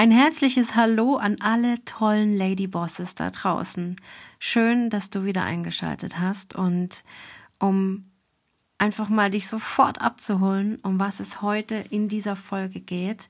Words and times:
Ein 0.00 0.12
herzliches 0.12 0.76
Hallo 0.76 1.16
an 1.16 1.36
alle 1.40 1.84
tollen 1.84 2.34
Ladybosses 2.34 3.14
da 3.14 3.28
draußen. 3.28 3.96
Schön, 4.38 4.88
dass 4.88 5.10
du 5.10 5.26
wieder 5.26 5.44
eingeschaltet 5.44 6.18
hast 6.18 6.54
und 6.54 7.04
um 7.58 8.04
einfach 8.78 9.10
mal 9.10 9.30
dich 9.30 9.46
sofort 9.46 10.00
abzuholen, 10.00 10.78
um 10.82 10.98
was 10.98 11.20
es 11.20 11.42
heute 11.42 11.74
in 11.90 12.08
dieser 12.08 12.34
Folge 12.34 12.80
geht. 12.80 13.28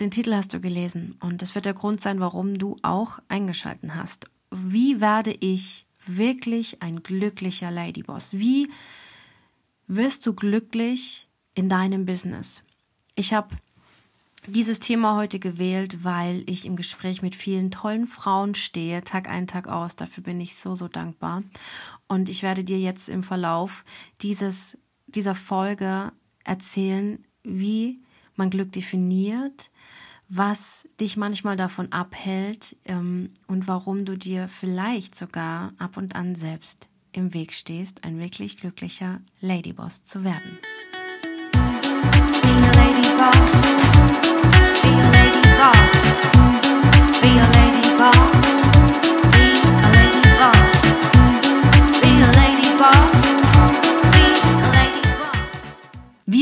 Den 0.00 0.10
Titel 0.10 0.34
hast 0.34 0.54
du 0.54 0.60
gelesen 0.60 1.18
und 1.20 1.42
das 1.42 1.54
wird 1.54 1.66
der 1.66 1.74
Grund 1.74 2.00
sein, 2.00 2.20
warum 2.20 2.56
du 2.56 2.78
auch 2.80 3.18
eingeschalten 3.28 3.94
hast. 3.94 4.30
Wie 4.50 5.02
werde 5.02 5.34
ich 5.40 5.84
wirklich 6.06 6.80
ein 6.80 7.02
glücklicher 7.02 7.70
Ladyboss? 7.70 8.32
Wie 8.32 8.70
wirst 9.88 10.24
du 10.24 10.32
glücklich 10.32 11.28
in 11.52 11.68
deinem 11.68 12.06
Business? 12.06 12.62
Ich 13.14 13.34
habe 13.34 13.54
dieses 14.46 14.80
Thema 14.80 15.16
heute 15.16 15.38
gewählt, 15.38 16.04
weil 16.04 16.42
ich 16.46 16.66
im 16.66 16.76
Gespräch 16.76 17.22
mit 17.22 17.34
vielen 17.34 17.70
tollen 17.70 18.06
Frauen 18.06 18.54
stehe, 18.54 19.04
Tag 19.04 19.28
ein, 19.28 19.46
Tag 19.46 19.68
aus. 19.68 19.96
Dafür 19.96 20.24
bin 20.24 20.40
ich 20.40 20.56
so, 20.56 20.74
so 20.74 20.88
dankbar. 20.88 21.42
Und 22.08 22.28
ich 22.28 22.42
werde 22.42 22.64
dir 22.64 22.78
jetzt 22.78 23.08
im 23.08 23.22
Verlauf 23.22 23.84
dieses, 24.20 24.78
dieser 25.06 25.34
Folge 25.34 26.12
erzählen, 26.44 27.24
wie 27.44 28.00
man 28.34 28.50
Glück 28.50 28.72
definiert, 28.72 29.70
was 30.28 30.88
dich 31.00 31.16
manchmal 31.16 31.56
davon 31.56 31.92
abhält 31.92 32.76
ähm, 32.86 33.30
und 33.46 33.68
warum 33.68 34.04
du 34.04 34.16
dir 34.16 34.48
vielleicht 34.48 35.14
sogar 35.14 35.72
ab 35.78 35.96
und 35.96 36.16
an 36.16 36.34
selbst 36.34 36.88
im 37.12 37.34
Weg 37.34 37.52
stehst, 37.52 38.04
ein 38.04 38.18
wirklich 38.18 38.56
glücklicher 38.56 39.20
Ladyboss 39.40 40.02
zu 40.02 40.24
werden. 40.24 40.58
Be 41.52 42.48
a 42.48 42.72
Ladyboss. 42.72 43.91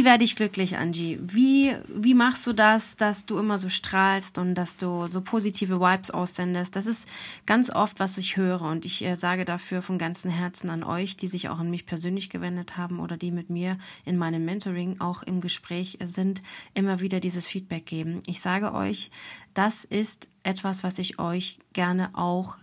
Wie 0.01 0.07
werde 0.07 0.25
ich 0.25 0.35
glücklich, 0.35 0.79
Angie? 0.79 1.19
Wie, 1.21 1.77
wie 1.87 2.15
machst 2.15 2.47
du 2.47 2.55
das, 2.55 2.97
dass 2.97 3.27
du 3.27 3.37
immer 3.37 3.59
so 3.59 3.69
strahlst 3.69 4.39
und 4.39 4.55
dass 4.55 4.79
du 4.79 5.07
so 5.09 5.21
positive 5.21 5.79
Vibes 5.79 6.11
aussendest? 6.11 6.75
Das 6.75 6.87
ist 6.87 7.07
ganz 7.45 7.69
oft, 7.69 8.01
was 8.01 8.17
ich 8.17 8.39
höre 8.39 8.63
und 8.63 8.87
ich 8.87 9.05
äh, 9.05 9.15
sage 9.15 9.45
dafür 9.45 9.83
von 9.83 9.99
ganzem 9.99 10.31
Herzen 10.31 10.71
an 10.71 10.85
euch, 10.85 11.19
die 11.19 11.29
sich 11.29 11.51
auch 11.51 11.59
an 11.59 11.71
mich 11.71 11.85
persönlich 11.85 12.31
gewendet 12.31 12.79
haben 12.79 12.99
oder 12.99 13.19
die 13.19 13.31
mit 13.31 13.51
mir 13.51 13.77
in 14.07 14.17
meinem 14.17 14.43
Mentoring 14.47 15.01
auch 15.01 15.23
im 15.23 15.43
Gespräch 15.43 15.99
sind, 16.03 16.41
immer 16.73 17.01
wieder 17.01 17.21
dieses 17.21 17.47
Feedback 17.47 17.85
geben. 17.85 18.21
Ich 18.25 18.41
sage 18.41 18.73
euch, 18.73 19.11
das 19.53 19.85
ist 19.85 20.31
etwas, 20.45 20.83
was 20.83 20.99
ich 20.99 21.19
euch 21.19 21.59
gerne 21.75 22.09
auch 22.15 22.57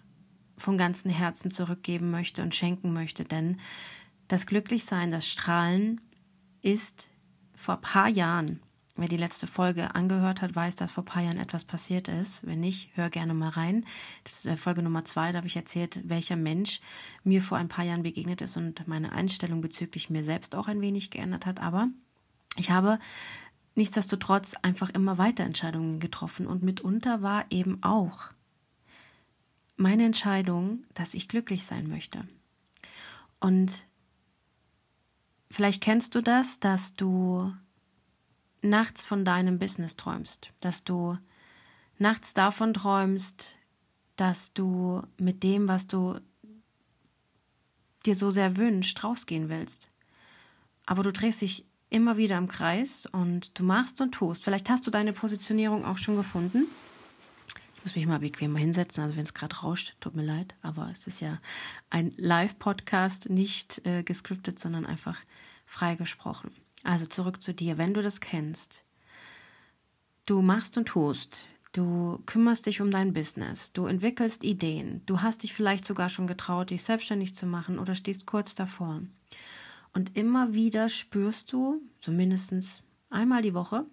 von 0.57 0.75
ganzem 0.75 1.11
Herzen 1.11 1.51
zurückgeben 1.51 2.09
möchte 2.09 2.41
und 2.41 2.55
schenken 2.55 2.93
möchte, 2.93 3.25
denn 3.25 3.59
das 4.27 4.47
Glücklichsein, 4.47 5.11
das 5.11 5.29
Strahlen 5.29 6.01
ist 6.63 7.11
vor 7.57 7.75
ein 7.75 7.81
paar 7.81 8.07
Jahren, 8.07 8.61
wer 8.95 9.07
die 9.07 9.17
letzte 9.17 9.47
Folge 9.47 9.93
angehört 9.95 10.41
hat, 10.41 10.55
weiß, 10.55 10.75
dass 10.75 10.91
vor 10.91 11.03
ein 11.03 11.07
paar 11.07 11.23
Jahren 11.23 11.39
etwas 11.39 11.65
passiert 11.65 12.07
ist. 12.07 12.45
Wenn 12.45 12.61
nicht, 12.61 12.91
hör 12.93 13.09
gerne 13.09 13.33
mal 13.33 13.49
rein. 13.49 13.85
Das 14.23 14.35
ist 14.35 14.47
äh, 14.47 14.55
Folge 14.55 14.81
Nummer 14.81 15.03
zwei, 15.03 15.31
da 15.31 15.39
habe 15.39 15.47
ich 15.47 15.55
erzählt, 15.55 15.99
welcher 16.05 16.35
Mensch 16.35 16.79
mir 17.23 17.41
vor 17.41 17.57
ein 17.57 17.67
paar 17.67 17.83
Jahren 17.83 18.03
begegnet 18.03 18.41
ist 18.41 18.55
und 18.55 18.87
meine 18.87 19.11
Einstellung 19.11 19.59
bezüglich 19.59 20.09
mir 20.09 20.23
selbst 20.23 20.55
auch 20.55 20.67
ein 20.67 20.81
wenig 20.81 21.09
geändert 21.09 21.45
hat. 21.45 21.59
Aber 21.59 21.89
ich 22.55 22.69
habe 22.69 22.99
nichtsdestotrotz 23.75 24.55
einfach 24.61 24.89
immer 24.91 25.17
weiter 25.17 25.43
Entscheidungen 25.43 25.99
getroffen 25.99 26.47
und 26.47 26.63
mitunter 26.63 27.21
war 27.21 27.45
eben 27.49 27.83
auch 27.83 28.29
meine 29.75 30.05
Entscheidung, 30.05 30.81
dass 30.93 31.13
ich 31.13 31.27
glücklich 31.27 31.65
sein 31.65 31.87
möchte. 31.87 32.27
Und 33.39 33.85
Vielleicht 35.49 35.81
kennst 35.81 36.15
du 36.15 36.21
das, 36.21 36.59
dass 36.59 36.95
du 36.95 37.53
nachts 38.61 39.05
von 39.05 39.23
deinem 39.23 39.59
Business 39.59 39.95
träumst, 39.95 40.51
dass 40.59 40.83
du 40.83 41.17
nachts 41.97 42.33
davon 42.33 42.73
träumst, 42.73 43.57
dass 44.15 44.53
du 44.53 45.01
mit 45.17 45.43
dem, 45.43 45.67
was 45.67 45.87
du 45.87 46.19
dir 48.05 48.15
so 48.15 48.31
sehr 48.31 48.57
wünscht, 48.57 49.03
rausgehen 49.03 49.49
willst. 49.49 49.91
Aber 50.85 51.03
du 51.03 51.11
drehst 51.11 51.41
dich 51.41 51.65
immer 51.89 52.17
wieder 52.17 52.37
im 52.37 52.47
Kreis 52.47 53.05
und 53.05 53.57
du 53.57 53.63
machst 53.63 54.01
und 54.01 54.13
tust. 54.13 54.43
Vielleicht 54.43 54.69
hast 54.69 54.85
du 54.87 54.91
deine 54.91 55.13
Positionierung 55.13 55.85
auch 55.85 55.97
schon 55.97 56.17
gefunden 56.17 56.65
muss 57.87 57.95
mich 57.95 58.05
mal 58.05 58.19
bequemer 58.19 58.59
hinsetzen, 58.59 59.01
also 59.01 59.15
wenn 59.15 59.23
es 59.23 59.33
gerade 59.33 59.55
rauscht, 59.55 59.95
tut 60.01 60.13
mir 60.13 60.25
leid, 60.25 60.55
aber 60.61 60.89
es 60.91 61.07
ist 61.07 61.21
ja 61.21 61.39
ein 61.89 62.11
Live-Podcast, 62.17 63.29
nicht 63.29 63.79
äh, 63.85 64.03
gescriptet, 64.03 64.59
sondern 64.59 64.85
einfach 64.85 65.17
frei 65.65 65.95
gesprochen. 65.95 66.51
Also 66.83 67.05
zurück 67.05 67.41
zu 67.41 67.53
dir, 67.53 67.77
wenn 67.77 67.93
du 67.93 68.01
das 68.01 68.19
kennst. 68.19 68.83
Du 70.25 70.41
machst 70.41 70.77
und 70.77 70.89
tust, 70.89 71.47
du 71.71 72.21
kümmerst 72.25 72.65
dich 72.65 72.81
um 72.81 72.91
dein 72.91 73.13
Business, 73.13 73.71
du 73.71 73.85
entwickelst 73.85 74.43
Ideen, 74.43 75.01
du 75.05 75.21
hast 75.21 75.43
dich 75.43 75.53
vielleicht 75.53 75.85
sogar 75.85 76.09
schon 76.09 76.27
getraut, 76.27 76.71
dich 76.71 76.83
selbstständig 76.83 77.35
zu 77.35 77.45
machen 77.45 77.79
oder 77.79 77.95
stehst 77.95 78.25
kurz 78.25 78.53
davor. 78.53 79.01
Und 79.93 80.17
immer 80.17 80.53
wieder 80.53 80.89
spürst 80.89 81.53
du, 81.53 81.81
so 82.01 82.11
einmal 83.09 83.41
die 83.43 83.53
Woche, 83.53 83.85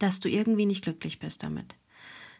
dass 0.00 0.18
du 0.18 0.28
irgendwie 0.28 0.66
nicht 0.66 0.82
glücklich 0.82 1.20
bist 1.20 1.44
damit 1.44 1.76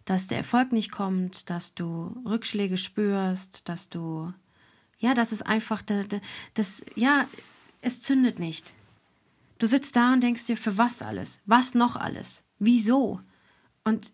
dass 0.05 0.27
der 0.27 0.39
Erfolg 0.39 0.73
nicht 0.73 0.91
kommt, 0.91 1.51
dass 1.51 1.75
du 1.75 2.17
Rückschläge 2.27 2.77
spürst, 2.77 3.69
dass 3.69 3.89
du, 3.89 4.33
ja, 4.99 5.15
das 5.15 5.33
ist 5.33 5.43
einfach, 5.43 5.83
das, 6.55 6.85
ja, 6.95 7.27
es 7.81 8.03
zündet 8.03 8.39
nicht. 8.39 8.75
Du 9.59 9.67
sitzt 9.67 9.95
da 9.97 10.13
und 10.13 10.23
denkst 10.23 10.47
dir, 10.47 10.57
für 10.57 10.77
was 10.79 11.03
alles? 11.03 11.41
Was 11.47 11.75
noch 11.75 11.97
alles? 11.97 12.45
Wieso? 12.59 13.21
Und 13.85 14.13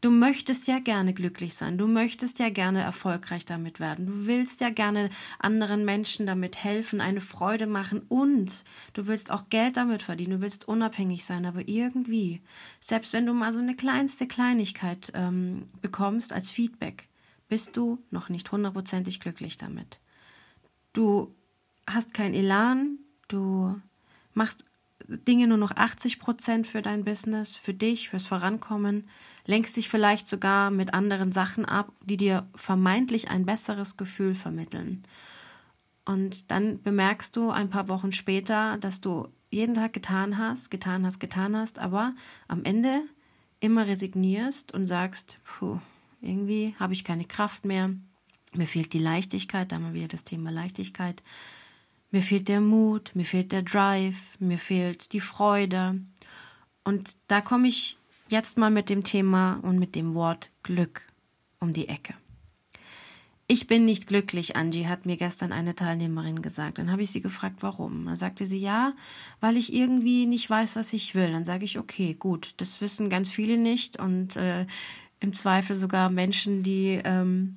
Du 0.00 0.10
möchtest 0.10 0.68
ja 0.68 0.78
gerne 0.78 1.12
glücklich 1.12 1.54
sein, 1.54 1.76
du 1.76 1.88
möchtest 1.88 2.38
ja 2.38 2.50
gerne 2.50 2.82
erfolgreich 2.82 3.44
damit 3.44 3.80
werden, 3.80 4.06
du 4.06 4.26
willst 4.26 4.60
ja 4.60 4.70
gerne 4.70 5.10
anderen 5.40 5.84
Menschen 5.84 6.24
damit 6.24 6.62
helfen, 6.62 7.00
eine 7.00 7.20
Freude 7.20 7.66
machen. 7.66 8.02
Und 8.08 8.64
du 8.92 9.08
willst 9.08 9.32
auch 9.32 9.48
Geld 9.48 9.76
damit 9.76 10.02
verdienen, 10.02 10.34
du 10.34 10.40
willst 10.40 10.68
unabhängig 10.68 11.24
sein, 11.24 11.44
aber 11.46 11.66
irgendwie, 11.66 12.40
selbst 12.78 13.12
wenn 13.12 13.26
du 13.26 13.34
mal 13.34 13.52
so 13.52 13.58
eine 13.58 13.74
kleinste 13.74 14.28
Kleinigkeit 14.28 15.10
ähm, 15.14 15.68
bekommst 15.80 16.32
als 16.32 16.52
Feedback, 16.52 17.08
bist 17.48 17.76
du 17.76 17.98
noch 18.12 18.28
nicht 18.28 18.52
hundertprozentig 18.52 19.18
glücklich 19.18 19.56
damit. 19.56 19.98
Du 20.92 21.34
hast 21.88 22.14
kein 22.14 22.34
Elan, 22.34 22.98
du 23.26 23.80
machst 24.32 24.64
Dinge 25.08 25.46
nur 25.46 25.56
noch 25.56 25.74
80 25.74 26.18
Prozent 26.18 26.66
für 26.66 26.82
dein 26.82 27.04
Business, 27.04 27.56
für 27.56 27.74
dich, 27.74 28.10
fürs 28.10 28.26
Vorankommen, 28.26 29.08
lenkst 29.46 29.76
dich 29.76 29.88
vielleicht 29.88 30.28
sogar 30.28 30.70
mit 30.70 30.92
anderen 30.92 31.32
Sachen 31.32 31.64
ab, 31.64 31.90
die 32.04 32.18
dir 32.18 32.46
vermeintlich 32.54 33.30
ein 33.30 33.46
besseres 33.46 33.96
Gefühl 33.96 34.34
vermitteln. 34.34 35.02
Und 36.04 36.50
dann 36.50 36.82
bemerkst 36.82 37.34
du 37.36 37.50
ein 37.50 37.70
paar 37.70 37.88
Wochen 37.88 38.12
später, 38.12 38.76
dass 38.78 39.00
du 39.00 39.28
jeden 39.50 39.74
Tag 39.74 39.94
getan 39.94 40.36
hast, 40.36 40.70
getan 40.70 41.06
hast, 41.06 41.18
getan 41.18 41.56
hast, 41.56 41.78
aber 41.78 42.14
am 42.46 42.64
Ende 42.64 43.02
immer 43.60 43.86
resignierst 43.86 44.72
und 44.72 44.86
sagst, 44.86 45.38
puh, 45.44 45.80
irgendwie 46.20 46.74
habe 46.78 46.92
ich 46.92 47.04
keine 47.04 47.24
Kraft 47.24 47.64
mehr, 47.64 47.90
mir 48.54 48.66
fehlt 48.66 48.92
die 48.92 48.98
Leichtigkeit, 48.98 49.70
da 49.70 49.76
haben 49.76 49.86
wir 49.86 49.94
wieder 49.94 50.08
das 50.08 50.24
Thema 50.24 50.50
Leichtigkeit, 50.50 51.22
mir 52.10 52.22
fehlt 52.22 52.48
der 52.48 52.60
Mut, 52.60 53.12
mir 53.14 53.24
fehlt 53.24 53.52
der 53.52 53.62
Drive, 53.62 54.38
mir 54.40 54.58
fehlt 54.58 55.12
die 55.12 55.20
Freude. 55.20 56.00
Und 56.84 57.16
da 57.26 57.40
komme 57.40 57.68
ich 57.68 57.98
jetzt 58.28 58.58
mal 58.58 58.70
mit 58.70 58.88
dem 58.88 59.04
Thema 59.04 59.60
und 59.62 59.78
mit 59.78 59.94
dem 59.94 60.14
Wort 60.14 60.50
Glück 60.62 61.02
um 61.60 61.72
die 61.72 61.88
Ecke. 61.88 62.14
Ich 63.50 63.66
bin 63.66 63.86
nicht 63.86 64.06
glücklich, 64.06 64.56
Angie, 64.56 64.86
hat 64.86 65.06
mir 65.06 65.16
gestern 65.16 65.52
eine 65.52 65.74
Teilnehmerin 65.74 66.42
gesagt. 66.42 66.76
Dann 66.76 66.92
habe 66.92 67.02
ich 67.02 67.10
sie 67.10 67.22
gefragt, 67.22 67.56
warum. 67.60 68.04
Dann 68.04 68.14
sagte 68.14 68.44
sie, 68.44 68.60
ja, 68.60 68.92
weil 69.40 69.56
ich 69.56 69.72
irgendwie 69.72 70.26
nicht 70.26 70.50
weiß, 70.50 70.76
was 70.76 70.92
ich 70.92 71.14
will. 71.14 71.32
Dann 71.32 71.46
sage 71.46 71.64
ich, 71.64 71.78
okay, 71.78 72.12
gut, 72.12 72.52
das 72.58 72.82
wissen 72.82 73.08
ganz 73.08 73.30
viele 73.30 73.56
nicht 73.56 73.98
und 73.98 74.36
äh, 74.36 74.66
im 75.20 75.32
Zweifel 75.32 75.74
sogar 75.74 76.10
Menschen, 76.10 76.62
die 76.62 77.00
ähm, 77.02 77.56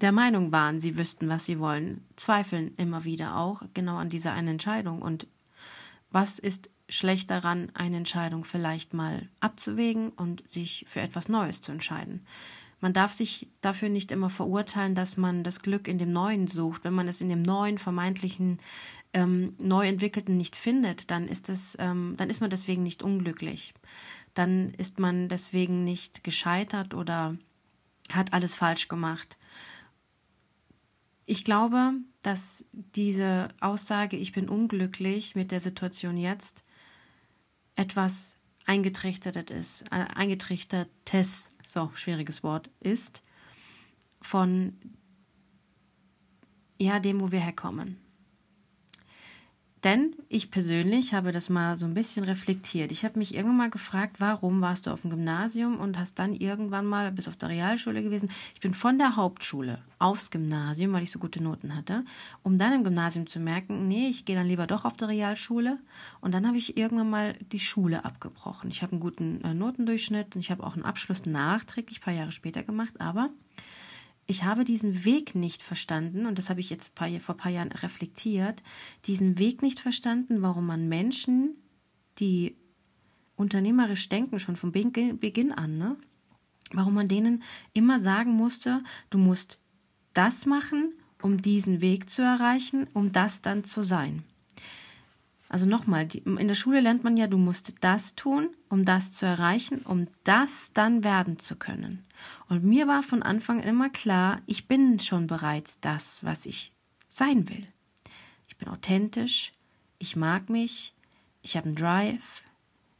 der 0.00 0.12
Meinung 0.12 0.52
waren, 0.52 0.80
sie 0.80 0.96
wüssten, 0.96 1.28
was 1.28 1.46
sie 1.46 1.58
wollen, 1.58 2.04
zweifeln 2.16 2.74
immer 2.76 3.04
wieder 3.04 3.36
auch 3.36 3.62
genau 3.74 3.96
an 3.96 4.08
dieser 4.08 4.32
einen 4.32 4.48
Entscheidung. 4.48 5.02
Und 5.02 5.26
was 6.10 6.38
ist 6.38 6.70
schlecht 6.88 7.30
daran, 7.30 7.70
eine 7.74 7.98
Entscheidung 7.98 8.44
vielleicht 8.44 8.94
mal 8.94 9.28
abzuwägen 9.40 10.10
und 10.10 10.48
sich 10.48 10.84
für 10.88 11.00
etwas 11.00 11.28
Neues 11.28 11.60
zu 11.60 11.72
entscheiden? 11.72 12.26
Man 12.80 12.92
darf 12.92 13.12
sich 13.12 13.48
dafür 13.60 13.88
nicht 13.88 14.12
immer 14.12 14.30
verurteilen, 14.30 14.94
dass 14.94 15.16
man 15.16 15.42
das 15.42 15.62
Glück 15.62 15.88
in 15.88 15.98
dem 15.98 16.12
Neuen 16.12 16.46
sucht. 16.46 16.84
Wenn 16.84 16.94
man 16.94 17.08
es 17.08 17.20
in 17.20 17.28
dem 17.28 17.42
neuen, 17.42 17.76
vermeintlichen, 17.76 18.58
ähm, 19.12 19.54
neu 19.58 19.88
entwickelten 19.88 20.36
nicht 20.36 20.54
findet, 20.54 21.10
dann 21.10 21.26
ist 21.26 21.48
es, 21.48 21.76
ähm, 21.80 22.14
dann 22.16 22.30
ist 22.30 22.40
man 22.40 22.50
deswegen 22.50 22.84
nicht 22.84 23.02
unglücklich 23.02 23.74
dann 24.34 24.70
ist 24.74 24.98
man 24.98 25.28
deswegen 25.28 25.84
nicht 25.84 26.24
gescheitert 26.24 26.94
oder 26.94 27.36
hat 28.10 28.32
alles 28.32 28.54
falsch 28.54 28.88
gemacht. 28.88 29.37
Ich 31.30 31.44
glaube, 31.44 31.92
dass 32.22 32.64
diese 32.72 33.48
Aussage, 33.60 34.16
ich 34.16 34.32
bin 34.32 34.48
unglücklich 34.48 35.34
mit 35.34 35.50
der 35.50 35.60
Situation 35.60 36.16
jetzt, 36.16 36.64
etwas 37.76 38.38
eingetrichtert 38.64 39.50
ist, 39.50 39.82
äh, 39.92 40.06
eingetrichtertes, 40.14 41.52
so 41.66 41.90
schwieriges 41.94 42.42
Wort, 42.42 42.70
ist 42.80 43.22
von 44.22 44.78
ja, 46.78 46.98
dem, 46.98 47.20
wo 47.20 47.30
wir 47.30 47.40
herkommen. 47.40 47.98
Denn 49.84 50.16
ich 50.28 50.50
persönlich 50.50 51.14
habe 51.14 51.30
das 51.30 51.48
mal 51.48 51.76
so 51.76 51.86
ein 51.86 51.94
bisschen 51.94 52.24
reflektiert. 52.24 52.90
Ich 52.90 53.04
habe 53.04 53.18
mich 53.18 53.34
irgendwann 53.34 53.56
mal 53.56 53.70
gefragt, 53.70 54.16
warum 54.18 54.60
warst 54.60 54.86
du 54.86 54.90
auf 54.90 55.02
dem 55.02 55.10
Gymnasium 55.10 55.78
und 55.78 55.98
hast 55.98 56.18
dann 56.18 56.34
irgendwann 56.34 56.84
mal 56.84 57.12
bis 57.12 57.28
auf 57.28 57.36
der 57.36 57.50
Realschule 57.50 58.02
gewesen. 58.02 58.28
Ich 58.52 58.60
bin 58.60 58.74
von 58.74 58.98
der 58.98 59.14
Hauptschule 59.14 59.78
aufs 60.00 60.30
Gymnasium, 60.32 60.92
weil 60.92 61.04
ich 61.04 61.12
so 61.12 61.20
gute 61.20 61.42
Noten 61.42 61.76
hatte, 61.76 62.04
um 62.42 62.58
dann 62.58 62.72
im 62.72 62.82
Gymnasium 62.82 63.28
zu 63.28 63.38
merken, 63.38 63.86
nee, 63.86 64.08
ich 64.08 64.24
gehe 64.24 64.34
dann 64.34 64.48
lieber 64.48 64.66
doch 64.66 64.84
auf 64.84 64.96
der 64.96 65.08
Realschule. 65.08 65.78
Und 66.20 66.34
dann 66.34 66.46
habe 66.46 66.58
ich 66.58 66.76
irgendwann 66.76 67.10
mal 67.10 67.34
die 67.52 67.60
Schule 67.60 68.04
abgebrochen. 68.04 68.70
Ich 68.70 68.82
habe 68.82 68.92
einen 68.92 69.00
guten 69.00 69.42
äh, 69.42 69.54
Notendurchschnitt 69.54 70.34
und 70.34 70.40
ich 70.40 70.50
habe 70.50 70.64
auch 70.64 70.74
einen 70.74 70.84
Abschluss 70.84 71.24
nachträglich, 71.24 72.00
ein 72.00 72.02
paar 72.04 72.14
Jahre 72.14 72.32
später 72.32 72.64
gemacht, 72.64 73.00
aber 73.00 73.30
ich 74.30 74.44
habe 74.44 74.64
diesen 74.64 75.04
Weg 75.04 75.34
nicht 75.34 75.62
verstanden, 75.62 76.26
und 76.26 76.36
das 76.36 76.50
habe 76.50 76.60
ich 76.60 76.68
jetzt 76.68 76.92
vor 76.94 77.06
ein 77.06 77.36
paar 77.38 77.50
Jahren 77.50 77.72
reflektiert, 77.72 78.62
diesen 79.06 79.38
Weg 79.38 79.62
nicht 79.62 79.80
verstanden, 79.80 80.42
warum 80.42 80.66
man 80.66 80.86
Menschen, 80.86 81.56
die 82.18 82.54
unternehmerisch 83.36 84.08
denken, 84.10 84.38
schon 84.38 84.56
von 84.56 84.70
Beginn 84.70 85.52
an, 85.52 85.78
ne? 85.78 85.96
warum 86.72 86.92
man 86.92 87.08
denen 87.08 87.42
immer 87.72 88.00
sagen 88.00 88.32
musste, 88.32 88.84
du 89.08 89.16
musst 89.16 89.60
das 90.12 90.44
machen, 90.44 90.92
um 91.22 91.40
diesen 91.40 91.80
Weg 91.80 92.10
zu 92.10 92.20
erreichen, 92.20 92.86
um 92.92 93.12
das 93.12 93.40
dann 93.40 93.64
zu 93.64 93.82
sein. 93.82 94.24
Also 95.48 95.66
nochmal, 95.66 96.06
in 96.14 96.48
der 96.48 96.54
Schule 96.54 96.80
lernt 96.80 97.04
man 97.04 97.16
ja, 97.16 97.26
du 97.26 97.38
musst 97.38 97.74
das 97.80 98.14
tun, 98.14 98.50
um 98.68 98.84
das 98.84 99.12
zu 99.12 99.24
erreichen, 99.24 99.80
um 99.82 100.06
das 100.24 100.72
dann 100.74 101.04
werden 101.04 101.38
zu 101.38 101.56
können. 101.56 102.04
Und 102.48 102.64
mir 102.64 102.86
war 102.86 103.02
von 103.02 103.22
Anfang 103.22 103.60
immer 103.60 103.88
klar, 103.88 104.42
ich 104.46 104.68
bin 104.68 105.00
schon 105.00 105.26
bereits 105.26 105.80
das, 105.80 106.22
was 106.22 106.44
ich 106.44 106.72
sein 107.08 107.48
will. 107.48 107.66
Ich 108.46 108.58
bin 108.58 108.68
authentisch, 108.68 109.54
ich 109.98 110.16
mag 110.16 110.50
mich, 110.50 110.94
ich 111.40 111.56
habe 111.56 111.66
einen 111.66 111.76
Drive, 111.76 112.44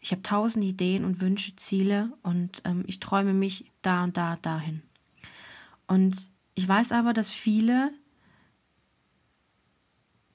ich 0.00 0.12
habe 0.12 0.22
tausend 0.22 0.64
Ideen 0.64 1.04
und 1.04 1.20
Wünsche, 1.20 1.54
Ziele 1.56 2.12
und 2.22 2.62
ähm, 2.64 2.84
ich 2.86 3.00
träume 3.00 3.34
mich 3.34 3.70
da 3.82 4.04
und 4.04 4.16
da 4.16 4.36
dahin. 4.36 4.82
Und 5.86 6.30
ich 6.54 6.66
weiß 6.66 6.92
aber, 6.92 7.12
dass 7.12 7.30
viele 7.30 7.92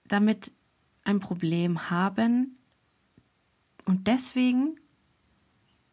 damit 0.05 0.51
ein 1.03 1.19
Problem 1.19 1.89
haben 1.89 2.57
und 3.85 4.07
deswegen, 4.07 4.79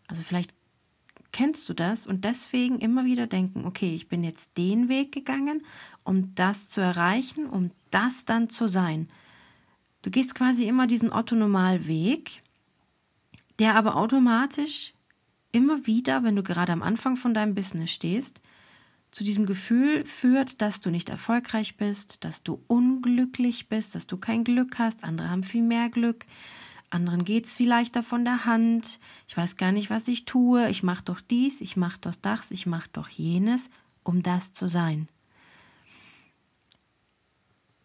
also 0.07 0.23
vielleicht 0.23 0.55
kennst 1.33 1.69
du 1.69 1.75
das 1.75 2.07
und 2.07 2.25
deswegen 2.25 2.79
immer 2.79 3.05
wieder 3.05 3.27
denken, 3.27 3.65
okay, 3.65 3.95
ich 3.95 4.09
bin 4.09 4.25
jetzt 4.25 4.57
den 4.59 4.89
Weg 4.89 5.13
gegangen, 5.13 5.65
um 6.05 6.35
das 6.35 6.69
zu 6.69 6.81
erreichen, 6.81 7.47
um 7.47 7.71
das 7.91 8.25
dann 8.25 8.49
zu 8.49 8.69
sein. 8.69 9.09
Du 10.03 10.11
gehst 10.11 10.35
quasi 10.35 10.67
immer 10.67 10.87
diesen 10.87 11.13
Otto-Normal-Weg, 11.13 12.43
der 13.59 13.75
aber 13.75 13.97
automatisch 13.97 14.95
immer 15.53 15.87
wieder, 15.87 16.23
wenn 16.25 16.37
du 16.37 16.43
gerade 16.43 16.73
am 16.73 16.83
Anfang 16.83 17.17
von 17.17 17.35
deinem 17.35 17.55
Business 17.55 17.91
stehst, 17.91 18.41
zu 19.11 19.25
diesem 19.25 19.47
Gefühl 19.47 20.05
führt, 20.05 20.61
dass 20.63 20.81
du 20.81 20.91
nicht 20.91 21.09
erfolgreich 21.09 21.77
bist, 21.77 22.25
dass 22.25 22.43
du 22.43 22.63
unglücklich 22.69 23.69
bist, 23.69 23.95
dass 23.95 24.07
du 24.07 24.17
kein 24.17 24.45
Glück 24.45 24.79
hast, 24.79 25.05
andere 25.05 25.31
haben 25.31 25.45
viel 25.45 25.63
mehr 25.63 25.89
Glück, 25.89 26.27
anderen 26.91 27.25
geht 27.25 27.47
es 27.47 27.57
viel 27.57 27.69
leichter 27.69 28.03
von 28.03 28.25
der 28.25 28.45
Hand, 28.45 29.01
ich 29.27 29.37
weiß 29.37 29.57
gar 29.57 29.73
nicht, 29.73 29.91
was 29.91 30.09
ich 30.09 30.25
tue, 30.25 30.69
ich 30.71 30.83
mache 30.83 31.05
doch 31.05 31.21
dies, 31.21 31.61
ich 31.61 31.77
mache 31.77 31.99
doch 32.01 32.15
das, 32.15 32.51
ich 32.51 32.67
mache 32.67 32.89
doch 32.93 33.09
jenes, 33.09 33.71
um 34.03 34.23
das 34.23 34.53
zu 34.53 34.69
sein. 34.69 35.09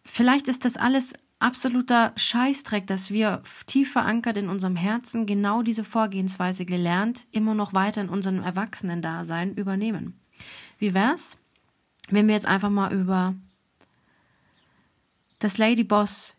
Vielleicht 0.04 0.48
ist 0.48 0.64
das 0.64 0.76
alles 0.76 1.14
absoluter 1.38 2.12
Scheißdreck, 2.16 2.86
dass 2.86 3.10
wir 3.10 3.42
tief 3.66 3.92
verankert 3.92 4.36
in 4.36 4.48
unserem 4.48 4.76
Herzen 4.76 5.26
genau 5.26 5.62
diese 5.62 5.84
Vorgehensweise 5.84 6.64
gelernt, 6.64 7.26
immer 7.32 7.54
noch 7.54 7.74
weiter 7.74 8.00
in 8.00 8.08
unserem 8.08 8.42
Erwachsenen-Dasein 8.42 9.54
übernehmen. 9.54 10.18
Wie 10.78 10.94
wär's, 10.94 11.38
wenn 12.08 12.26
wir 12.26 12.34
jetzt 12.34 12.46
einfach 12.46 12.70
mal 12.70 12.92
über 12.92 13.34
das 15.38 15.58
Ladyboss 15.58 16.34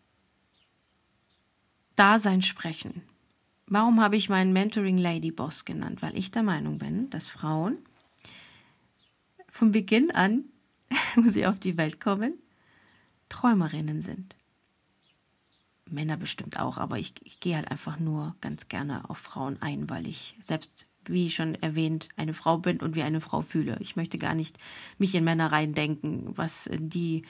Dasein 1.96 2.42
sprechen? 2.42 3.02
Warum 3.66 4.00
habe 4.00 4.16
ich 4.16 4.28
meinen 4.28 4.52
Mentoring 4.52 4.96
Ladyboss 4.96 5.64
genannt? 5.64 6.00
Weil 6.00 6.16
ich 6.16 6.30
der 6.30 6.42
Meinung 6.42 6.78
bin, 6.78 7.10
dass 7.10 7.26
Frauen 7.26 7.78
von 9.50 9.72
Beginn 9.72 10.10
an, 10.10 10.44
wo 11.16 11.28
sie 11.28 11.46
auf 11.46 11.58
die 11.58 11.76
Welt 11.76 12.00
kommen, 12.00 12.34
Träumerinnen 13.28 14.00
sind. 14.00 14.36
Männer 15.90 16.16
bestimmt 16.16 16.60
auch, 16.60 16.78
aber 16.78 16.98
ich, 16.98 17.14
ich 17.24 17.40
gehe 17.40 17.56
halt 17.56 17.70
einfach 17.70 17.98
nur 17.98 18.36
ganz 18.40 18.68
gerne 18.68 19.08
auf 19.08 19.18
Frauen 19.18 19.60
ein, 19.60 19.88
weil 19.90 20.06
ich 20.06 20.36
selbst 20.40 20.86
wie 21.10 21.30
schon 21.30 21.54
erwähnt, 21.56 22.08
eine 22.16 22.34
Frau 22.34 22.58
bin 22.58 22.80
und 22.80 22.94
wie 22.94 23.02
eine 23.02 23.20
Frau 23.20 23.42
fühle. 23.42 23.76
Ich 23.80 23.96
möchte 23.96 24.18
gar 24.18 24.34
nicht 24.34 24.58
mich 24.98 25.14
in 25.14 25.24
Männer 25.24 25.52
reindenken, 25.52 26.36
was 26.36 26.70
die 26.78 27.22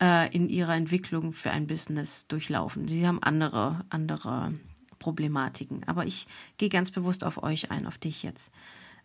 äh, 0.00 0.34
in 0.34 0.48
ihrer 0.48 0.74
Entwicklung 0.74 1.32
für 1.32 1.50
ein 1.50 1.66
Business 1.66 2.26
durchlaufen. 2.26 2.88
Sie 2.88 3.06
haben 3.06 3.22
andere, 3.22 3.84
andere 3.90 4.52
Problematiken. 4.98 5.82
Aber 5.86 6.06
ich 6.06 6.26
gehe 6.58 6.68
ganz 6.68 6.90
bewusst 6.90 7.24
auf 7.24 7.42
euch 7.42 7.70
ein, 7.70 7.86
auf 7.86 7.98
dich 7.98 8.22
jetzt. 8.22 8.52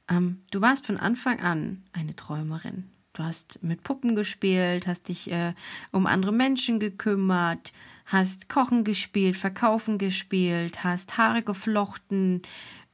Ähm, 0.10 0.42
du 0.52 0.62
warst 0.62 0.86
von 0.86 0.98
Anfang 0.98 1.40
an 1.40 1.84
eine 1.92 2.16
Träumerin. 2.16 2.90
Du 3.14 3.24
hast 3.24 3.64
mit 3.64 3.84
Puppen 3.84 4.16
gespielt, 4.16 4.86
hast 4.86 5.10
dich 5.10 5.32
äh, 5.32 5.54
um 5.92 6.06
andere 6.06 6.32
Menschen 6.32 6.80
gekümmert, 6.80 7.74
hast 8.06 8.48
Kochen 8.48 8.84
gespielt, 8.84 9.36
Verkaufen 9.36 9.98
gespielt, 9.98 10.84
hast 10.84 11.18
Haare 11.18 11.42
geflochten, 11.42 12.44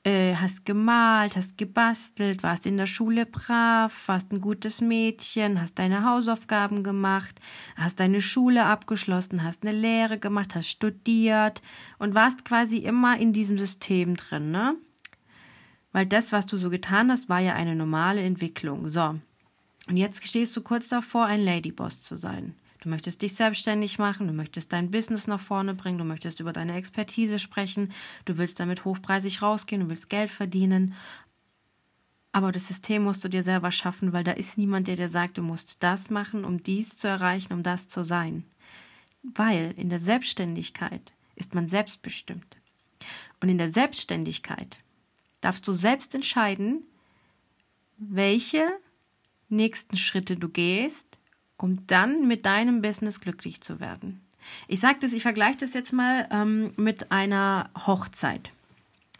äh, 0.03 0.35
hast 0.35 0.65
gemalt, 0.65 1.35
hast 1.35 1.57
gebastelt, 1.57 2.44
warst 2.44 2.65
in 2.65 2.77
der 2.77 2.88
Schule 2.88 3.25
brav, 3.25 4.07
warst 4.07 4.31
ein 4.31 4.41
gutes 4.41 4.81
Mädchen, 4.81 5.62
hast 5.62 5.79
deine 5.79 6.05
Hausaufgaben 6.05 6.83
gemacht, 6.83 7.39
hast 7.75 8.00
deine 8.00 8.22
Schule 8.22 8.65
abgeschlossen, 8.65 9.43
hast 9.43 9.63
eine 9.63 9.72
Lehre 9.72 10.19
gemacht, 10.19 10.55
hast 10.55 10.67
studiert 10.67 11.62
und 12.00 12.15
warst 12.15 12.43
quasi 12.43 12.79
immer 12.79 13.17
in 13.17 13.31
diesem 13.33 13.57
System 13.57 14.17
drin, 14.17 14.51
ne? 14.51 14.75
Weil 15.93 16.05
das, 16.07 16.31
was 16.31 16.48
du 16.48 16.57
so 16.57 16.69
getan 16.69 17.12
hast, 17.12 17.29
war 17.29 17.39
ja 17.39 17.53
eine 17.53 17.75
normale 17.75 18.22
Entwicklung. 18.22 18.88
So. 18.88 19.15
Und 19.88 19.98
jetzt 19.98 20.25
stehst 20.27 20.57
du 20.57 20.62
kurz 20.62 20.88
davor, 20.88 21.27
ein 21.27 21.45
Ladyboss 21.45 22.01
zu 22.01 22.15
sein. 22.17 22.55
Du 22.83 22.89
möchtest 22.89 23.21
dich 23.21 23.33
selbstständig 23.33 23.97
machen, 23.97 24.27
du 24.27 24.33
möchtest 24.33 24.73
dein 24.73 24.91
Business 24.91 25.25
nach 25.25 25.39
vorne 25.39 25.73
bringen, 25.73 25.99
du 25.99 26.03
möchtest 26.03 26.41
über 26.41 26.51
deine 26.51 26.75
Expertise 26.75 27.39
sprechen, 27.39 27.93
du 28.25 28.37
willst 28.37 28.59
damit 28.59 28.83
hochpreisig 28.83 29.41
rausgehen, 29.41 29.83
du 29.83 29.89
willst 29.89 30.09
Geld 30.09 30.29
verdienen. 30.29 30.93
Aber 32.33 32.51
das 32.51 32.67
System 32.67 33.03
musst 33.03 33.23
du 33.23 33.29
dir 33.29 33.41
selber 33.41 33.71
schaffen, 33.71 34.11
weil 34.11 34.25
da 34.25 34.33
ist 34.33 34.57
niemand, 34.57 34.87
der 34.87 34.97
dir 34.97 35.07
sagt, 35.07 35.37
du 35.37 35.41
musst 35.41 35.81
das 35.81 36.09
machen, 36.09 36.43
um 36.43 36.61
dies 36.61 36.97
zu 36.97 37.07
erreichen, 37.07 37.53
um 37.53 37.63
das 37.63 37.87
zu 37.87 38.03
sein. 38.03 38.43
Weil 39.21 39.73
in 39.77 39.87
der 39.87 39.99
Selbstständigkeit 39.99 41.13
ist 41.35 41.55
man 41.55 41.69
selbstbestimmt. 41.69 42.57
Und 43.39 43.47
in 43.47 43.59
der 43.59 43.71
Selbstständigkeit 43.71 44.79
darfst 45.39 45.65
du 45.69 45.71
selbst 45.71 46.15
entscheiden, 46.15 46.83
welche 47.97 48.67
nächsten 49.47 49.95
Schritte 49.95 50.35
du 50.35 50.49
gehst, 50.49 51.19
um 51.57 51.86
dann 51.88 52.27
mit 52.27 52.45
deinem 52.45 52.81
Business 52.81 53.19
glücklich 53.19 53.62
zu 53.62 53.79
werden. 53.79 54.22
Ich 54.67 54.79
sage 54.79 54.98
das, 55.01 55.13
ich 55.13 55.22
vergleiche 55.22 55.60
das 55.60 55.74
jetzt 55.74 55.93
mal 55.93 56.27
ähm, 56.31 56.74
mit 56.75 57.12
einer 57.12 57.69
Hochzeit. 57.86 58.51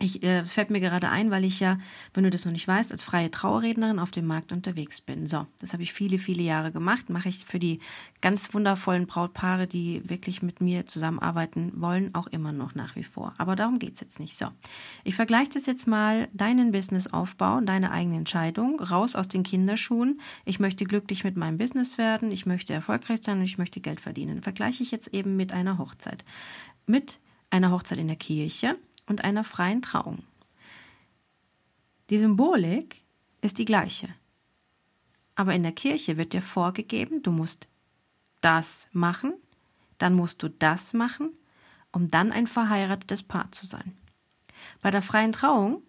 Ich 0.04 0.22
äh, 0.22 0.44
fällt 0.44 0.70
mir 0.70 0.82
gerade 0.82 1.08
ein, 1.08 1.32
weil 1.32 1.46
ich 1.46 1.62
ja, 1.62 1.78
wenn 2.14 2.26
du 2.26 2.30
das 2.30 2.44
noch 2.44 2.52
nicht 2.52 2.68
weißt, 2.68 2.92
als 2.92 3.06
freie 3.06 3.32
Trauerrednerin 3.32 4.00
auf 4.00 4.12
dem 4.12 4.28
Markt 4.28 4.52
unterwegs 4.52 5.00
bin. 5.00 5.28
So, 5.28 5.48
das 5.62 5.72
habe 5.72 5.82
ich 5.82 5.94
viele, 5.94 6.20
viele 6.20 6.44
Jahre 6.44 6.74
gemacht. 6.74 7.10
Mache 7.10 7.30
ich 7.30 7.46
für 7.46 7.58
die 7.58 7.80
ganz 8.20 8.54
wundervollen 8.54 9.08
Brautpaare, 9.08 9.66
die 9.66 10.02
wirklich 10.10 10.42
mit 10.42 10.60
mir 10.60 10.88
zusammenarbeiten 10.88 11.72
wollen, 11.78 12.14
auch 12.14 12.28
immer 12.28 12.52
noch 12.52 12.76
nach 12.76 12.98
wie 12.98 13.06
vor. 13.06 13.34
Aber 13.38 13.56
darum 13.56 13.80
geht 13.80 13.94
es 13.94 14.02
jetzt 14.02 14.20
nicht. 14.20 14.36
So, 14.36 14.48
ich 15.06 15.16
vergleiche 15.16 15.52
das 15.54 15.68
jetzt 15.68 15.88
mal, 15.88 16.28
deinen 16.34 16.74
Businessaufbau, 16.74 17.62
deine 17.62 17.92
eigene 17.92 18.18
Entscheidung, 18.18 18.82
raus 18.82 19.16
aus 19.16 19.30
den 19.30 19.44
Kinderschuhen. 19.44 20.20
Ich 20.44 20.60
möchte 20.60 20.84
glücklich 20.84 21.24
mit 21.24 21.38
meinem 21.38 21.58
Business 21.58 21.98
werden, 21.98 22.30
ich 22.34 22.46
möchte 22.46 22.74
erfolgreich 22.74 23.20
sein 23.24 23.38
und 23.38 23.46
ich 23.46 23.58
möchte 23.58 23.80
Geld 23.80 24.02
verdienen. 24.02 24.42
Vergleiche 24.42 24.84
ich 24.84 24.92
jetzt 24.92 25.08
eben 25.14 25.38
mit 25.38 25.54
einer 25.54 25.78
Hochzeit. 25.78 26.26
Mit 26.88 27.20
einer 27.50 27.72
Hochzeit 27.72 28.00
in 28.00 28.08
der 28.08 28.18
Kirche 28.18 28.76
und 29.08 29.24
einer 29.24 29.44
freien 29.44 29.82
Trauung. 29.82 30.24
Die 32.10 32.18
Symbolik 32.18 33.04
ist 33.42 33.60
die 33.60 33.66
gleiche. 33.66 34.10
Aber 35.36 35.54
in 35.54 35.64
der 35.64 35.72
Kirche 35.72 36.18
wird 36.18 36.34
dir 36.34 36.42
vorgegeben, 36.42 37.24
du 37.24 37.32
musst 37.32 37.68
das 38.42 38.90
machen, 38.92 39.34
dann 39.98 40.14
musst 40.14 40.44
du 40.44 40.50
das 40.50 40.94
machen, 40.94 41.32
um 41.92 42.10
dann 42.10 42.32
ein 42.32 42.48
verheiratetes 42.48 43.24
Paar 43.24 43.52
zu 43.52 43.66
sein. 43.66 43.98
Bei 44.82 44.92
der 44.92 45.02
freien 45.02 45.32
Trauung 45.32 45.82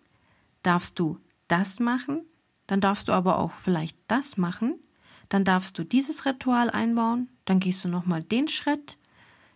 darfst 0.63 0.99
du 0.99 1.19
das 1.49 1.81
machen, 1.81 2.23
dann 2.67 2.81
darfst 2.81 3.09
du 3.09 3.13
aber 3.13 3.39
auch 3.39 3.53
vielleicht 3.55 3.99
das 4.09 4.37
machen, 4.37 4.79
dann 5.29 5.45
darfst 5.45 5.79
du 5.79 5.85
dieses 5.85 6.27
Ritual 6.27 6.71
einbauen, 6.71 7.29
dann 7.45 7.61
gehst 7.61 7.85
du 7.85 7.89
nochmal 7.89 8.23
den 8.23 8.49
Schritt, 8.49 8.97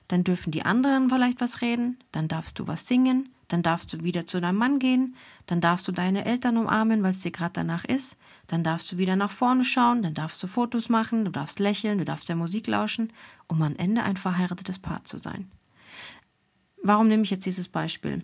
dann 0.09 0.25
dürfen 0.25 0.51
die 0.51 0.65
anderen 0.65 1.09
vielleicht 1.09 1.41
was 1.41 1.61
reden, 1.61 1.99
dann 2.13 2.29
darfst 2.29 2.59
du 2.59 2.67
was 2.67 2.87
singen, 2.87 3.29
dann 3.49 3.63
darfst 3.63 3.93
du 3.93 4.03
wieder 4.05 4.27
zu 4.27 4.41
deinem 4.41 4.59
Mann 4.59 4.79
gehen, 4.79 5.17
dann 5.47 5.61
darfst 5.61 5.89
du 5.89 5.93
deine 5.93 6.25
Eltern 6.25 6.59
umarmen, 6.59 7.03
weil 7.03 7.11
es 7.11 7.23
dir 7.23 7.33
gerade 7.33 7.55
danach 7.55 7.85
ist, 7.85 8.19
dann 8.47 8.63
darfst 8.63 8.93
du 8.93 8.99
wieder 8.99 9.17
nach 9.17 9.31
vorne 9.31 9.65
schauen, 9.65 10.03
dann 10.03 10.15
darfst 10.15 10.43
du 10.43 10.47
Fotos 10.47 10.89
machen, 10.89 11.25
du 11.25 11.31
darfst 11.31 11.59
lächeln, 11.59 11.99
du 11.99 12.05
darfst 12.05 12.29
der 12.29 12.37
Musik 12.37 12.67
lauschen, 12.67 13.13
um 13.47 13.61
am 13.63 13.77
Ende 13.77 14.03
ein 14.03 14.17
verheiratetes 14.17 14.79
Paar 14.79 15.03
zu 15.05 15.19
sein. 15.19 15.51
Warum 16.83 17.09
nehme 17.09 17.23
ich 17.23 17.31
jetzt 17.31 17.47
dieses 17.47 17.69
Beispiel? 17.69 18.23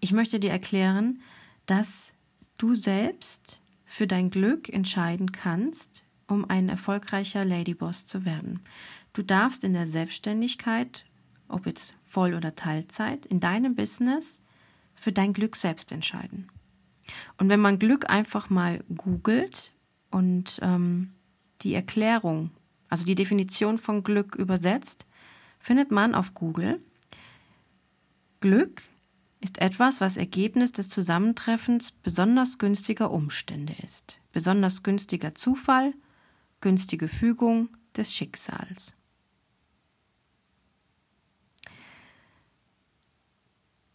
Ich 0.00 0.12
möchte 0.12 0.38
dir 0.38 0.50
erklären, 0.50 1.20
dass 1.66 2.12
du 2.58 2.74
selbst 2.74 3.60
für 3.84 4.06
dein 4.06 4.30
Glück 4.30 4.68
entscheiden 4.68 5.32
kannst, 5.32 6.04
um 6.26 6.48
ein 6.50 6.68
erfolgreicher 6.68 7.44
Ladyboss 7.44 8.06
zu 8.06 8.24
werden. 8.24 8.60
Du 9.12 9.22
darfst 9.22 9.64
in 9.64 9.72
der 9.72 9.86
Selbstständigkeit, 9.86 11.04
ob 11.48 11.66
jetzt 11.66 11.94
Voll- 12.06 12.34
oder 12.34 12.54
Teilzeit, 12.54 13.26
in 13.26 13.40
deinem 13.40 13.74
Business 13.74 14.42
für 14.94 15.12
dein 15.12 15.32
Glück 15.32 15.56
selbst 15.56 15.92
entscheiden. 15.92 16.48
Und 17.38 17.48
wenn 17.48 17.60
man 17.60 17.78
Glück 17.78 18.08
einfach 18.10 18.50
mal 18.50 18.82
googelt 18.96 19.72
und 20.10 20.58
ähm, 20.62 21.12
die 21.62 21.74
Erklärung, 21.74 22.50
also 22.88 23.04
die 23.04 23.14
Definition 23.14 23.78
von 23.78 24.02
Glück 24.02 24.34
übersetzt, 24.34 25.06
findet 25.58 25.90
man 25.90 26.14
auf 26.14 26.34
Google, 26.34 26.80
Glück 28.40 28.82
ist 29.40 29.58
etwas, 29.58 30.00
was 30.00 30.16
Ergebnis 30.16 30.72
des 30.72 30.88
Zusammentreffens 30.88 31.92
besonders 31.92 32.58
günstiger 32.58 33.10
Umstände 33.10 33.74
ist. 33.84 34.18
Besonders 34.32 34.82
günstiger 34.82 35.34
Zufall, 35.34 35.94
günstige 36.60 37.08
Fügung 37.08 37.68
des 37.96 38.14
Schicksals. 38.14 38.94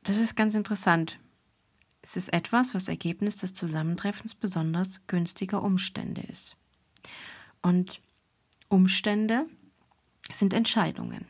Das 0.03 0.17
ist 0.17 0.35
ganz 0.35 0.55
interessant. 0.55 1.19
Es 2.01 2.15
ist 2.15 2.33
etwas, 2.33 2.73
was 2.73 2.87
Ergebnis 2.87 3.37
des 3.37 3.53
Zusammentreffens 3.53 4.33
besonders 4.33 5.05
günstiger 5.05 5.61
Umstände 5.61 6.21
ist. 6.21 6.57
Und 7.61 8.01
Umstände 8.69 9.45
sind 10.31 10.53
Entscheidungen. 10.53 11.27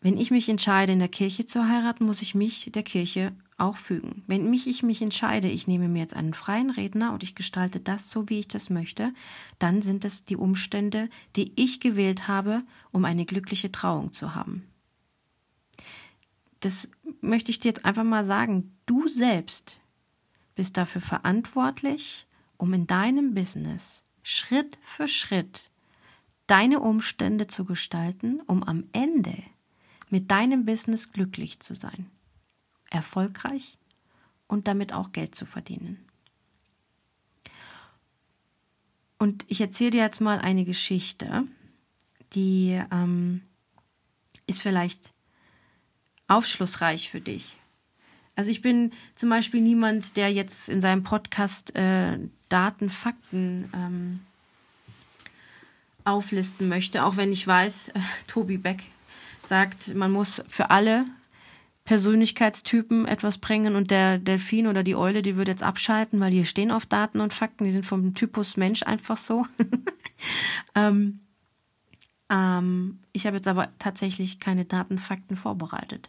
Wenn 0.00 0.16
ich 0.16 0.30
mich 0.30 0.48
entscheide, 0.48 0.92
in 0.92 0.98
der 0.98 1.08
Kirche 1.08 1.44
zu 1.44 1.68
heiraten, 1.68 2.06
muss 2.06 2.22
ich 2.22 2.34
mich 2.34 2.70
der 2.74 2.82
Kirche 2.82 3.32
auch 3.58 3.76
fügen. 3.76 4.22
Wenn 4.26 4.48
mich, 4.48 4.66
ich 4.66 4.82
mich 4.82 5.02
entscheide, 5.02 5.48
ich 5.48 5.66
nehme 5.66 5.88
mir 5.88 5.98
jetzt 6.00 6.16
einen 6.16 6.32
freien 6.32 6.70
Redner 6.70 7.12
und 7.12 7.22
ich 7.22 7.34
gestalte 7.34 7.80
das 7.80 8.10
so, 8.10 8.30
wie 8.30 8.40
ich 8.40 8.48
das 8.48 8.70
möchte, 8.70 9.12
dann 9.58 9.82
sind 9.82 10.06
es 10.06 10.24
die 10.24 10.36
Umstände, 10.36 11.10
die 11.36 11.52
ich 11.56 11.80
gewählt 11.80 12.28
habe, 12.28 12.62
um 12.92 13.04
eine 13.04 13.26
glückliche 13.26 13.70
Trauung 13.70 14.12
zu 14.12 14.34
haben. 14.34 14.69
Das 16.60 16.90
möchte 17.20 17.50
ich 17.50 17.58
dir 17.58 17.68
jetzt 17.68 17.84
einfach 17.84 18.04
mal 18.04 18.24
sagen. 18.24 18.76
Du 18.86 19.08
selbst 19.08 19.80
bist 20.54 20.76
dafür 20.76 21.00
verantwortlich, 21.00 22.26
um 22.56 22.72
in 22.74 22.86
deinem 22.86 23.34
Business 23.34 24.04
Schritt 24.22 24.78
für 24.82 25.08
Schritt 25.08 25.70
deine 26.46 26.80
Umstände 26.80 27.46
zu 27.46 27.64
gestalten, 27.64 28.40
um 28.40 28.62
am 28.62 28.84
Ende 28.92 29.34
mit 30.10 30.30
deinem 30.30 30.64
Business 30.66 31.12
glücklich 31.12 31.60
zu 31.60 31.74
sein, 31.74 32.10
erfolgreich 32.90 33.78
und 34.48 34.66
damit 34.66 34.92
auch 34.92 35.12
Geld 35.12 35.34
zu 35.34 35.46
verdienen. 35.46 36.04
Und 39.18 39.44
ich 39.48 39.60
erzähle 39.60 39.90
dir 39.90 40.02
jetzt 40.02 40.20
mal 40.20 40.38
eine 40.38 40.64
Geschichte, 40.64 41.44
die 42.32 42.82
ähm, 42.90 43.42
ist 44.46 44.60
vielleicht 44.60 45.12
aufschlussreich 46.30 47.10
für 47.10 47.20
dich. 47.20 47.56
Also 48.36 48.50
ich 48.50 48.62
bin 48.62 48.92
zum 49.14 49.28
Beispiel 49.28 49.60
niemand, 49.60 50.16
der 50.16 50.32
jetzt 50.32 50.68
in 50.68 50.80
seinem 50.80 51.02
Podcast 51.02 51.74
äh, 51.76 52.18
Daten, 52.48 52.88
Fakten 52.88 53.70
ähm, 53.74 54.20
auflisten 56.04 56.68
möchte, 56.68 57.04
auch 57.04 57.16
wenn 57.16 57.32
ich 57.32 57.46
weiß, 57.46 57.88
äh, 57.88 58.00
Tobi 58.26 58.56
Beck 58.56 58.84
sagt, 59.42 59.94
man 59.94 60.12
muss 60.12 60.42
für 60.48 60.70
alle 60.70 61.04
Persönlichkeitstypen 61.84 63.06
etwas 63.06 63.38
bringen 63.38 63.74
und 63.74 63.90
der 63.90 64.18
Delfin 64.18 64.68
oder 64.68 64.84
die 64.84 64.94
Eule, 64.94 65.22
die 65.22 65.36
würde 65.36 65.50
jetzt 65.50 65.62
abschalten, 65.62 66.20
weil 66.20 66.30
die 66.30 66.44
stehen 66.46 66.70
auf 66.70 66.86
Daten 66.86 67.20
und 67.20 67.34
Fakten, 67.34 67.64
die 67.64 67.72
sind 67.72 67.84
vom 67.84 68.14
Typus 68.14 68.56
Mensch 68.56 68.84
einfach 68.84 69.16
so. 69.16 69.46
ähm, 70.74 71.20
ähm, 72.30 73.00
ich 73.12 73.26
habe 73.26 73.36
jetzt 73.36 73.48
aber 73.48 73.68
tatsächlich 73.78 74.40
keine 74.40 74.64
Daten, 74.64 74.98
Fakten 74.98 75.36
vorbereitet. 75.36 76.08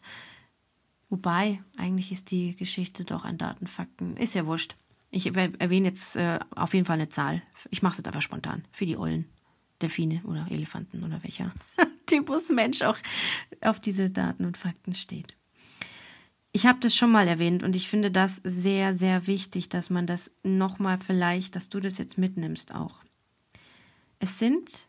Wobei, 1.10 1.62
eigentlich 1.78 2.12
ist 2.12 2.32
die 2.32 2.56
Geschichte 2.56 3.04
doch 3.04 3.26
ein 3.26 3.38
Datenfakten. 3.38 4.16
Ist 4.16 4.34
ja 4.34 4.46
wurscht. 4.46 4.76
Ich 5.10 5.36
erwähne 5.36 5.88
jetzt 5.88 6.16
äh, 6.16 6.40
auf 6.56 6.74
jeden 6.74 6.86
Fall 6.86 6.94
eine 6.94 7.10
Zahl. 7.10 7.42
Ich 7.70 7.82
mache 7.82 7.92
es 7.92 7.98
jetzt 7.98 8.08
einfach 8.08 8.22
spontan. 8.22 8.64
Für 8.72 8.86
die 8.86 8.98
Eulen, 8.98 9.26
Delfine 9.82 10.22
oder 10.24 10.48
Elefanten 10.50 11.04
oder 11.04 11.22
welcher. 11.22 11.52
Typus 12.06 12.50
Mensch 12.50 12.82
auch 12.82 12.98
auf 13.60 13.82
diese 13.82 14.10
Daten 14.10 14.46
und 14.46 14.58
Fakten 14.58 14.96
steht. 14.96 15.36
Ich 16.54 16.66
habe 16.66 16.80
das 16.80 16.96
schon 16.96 17.12
mal 17.12 17.28
erwähnt 17.28 17.64
und 17.64 17.76
ich 17.76 17.90
finde 17.90 18.12
das 18.12 18.38
sehr, 18.44 18.94
sehr 18.94 19.28
wichtig, 19.28 19.70
dass 19.70 19.90
man 19.90 20.08
das 20.08 20.36
nochmal 20.44 20.98
vielleicht, 20.98 21.56
dass 21.56 21.70
du 21.70 21.80
das 21.80 21.98
jetzt 21.98 22.18
mitnimmst 22.18 22.74
auch. 22.74 23.04
Es 24.20 24.40
sind 24.40 24.88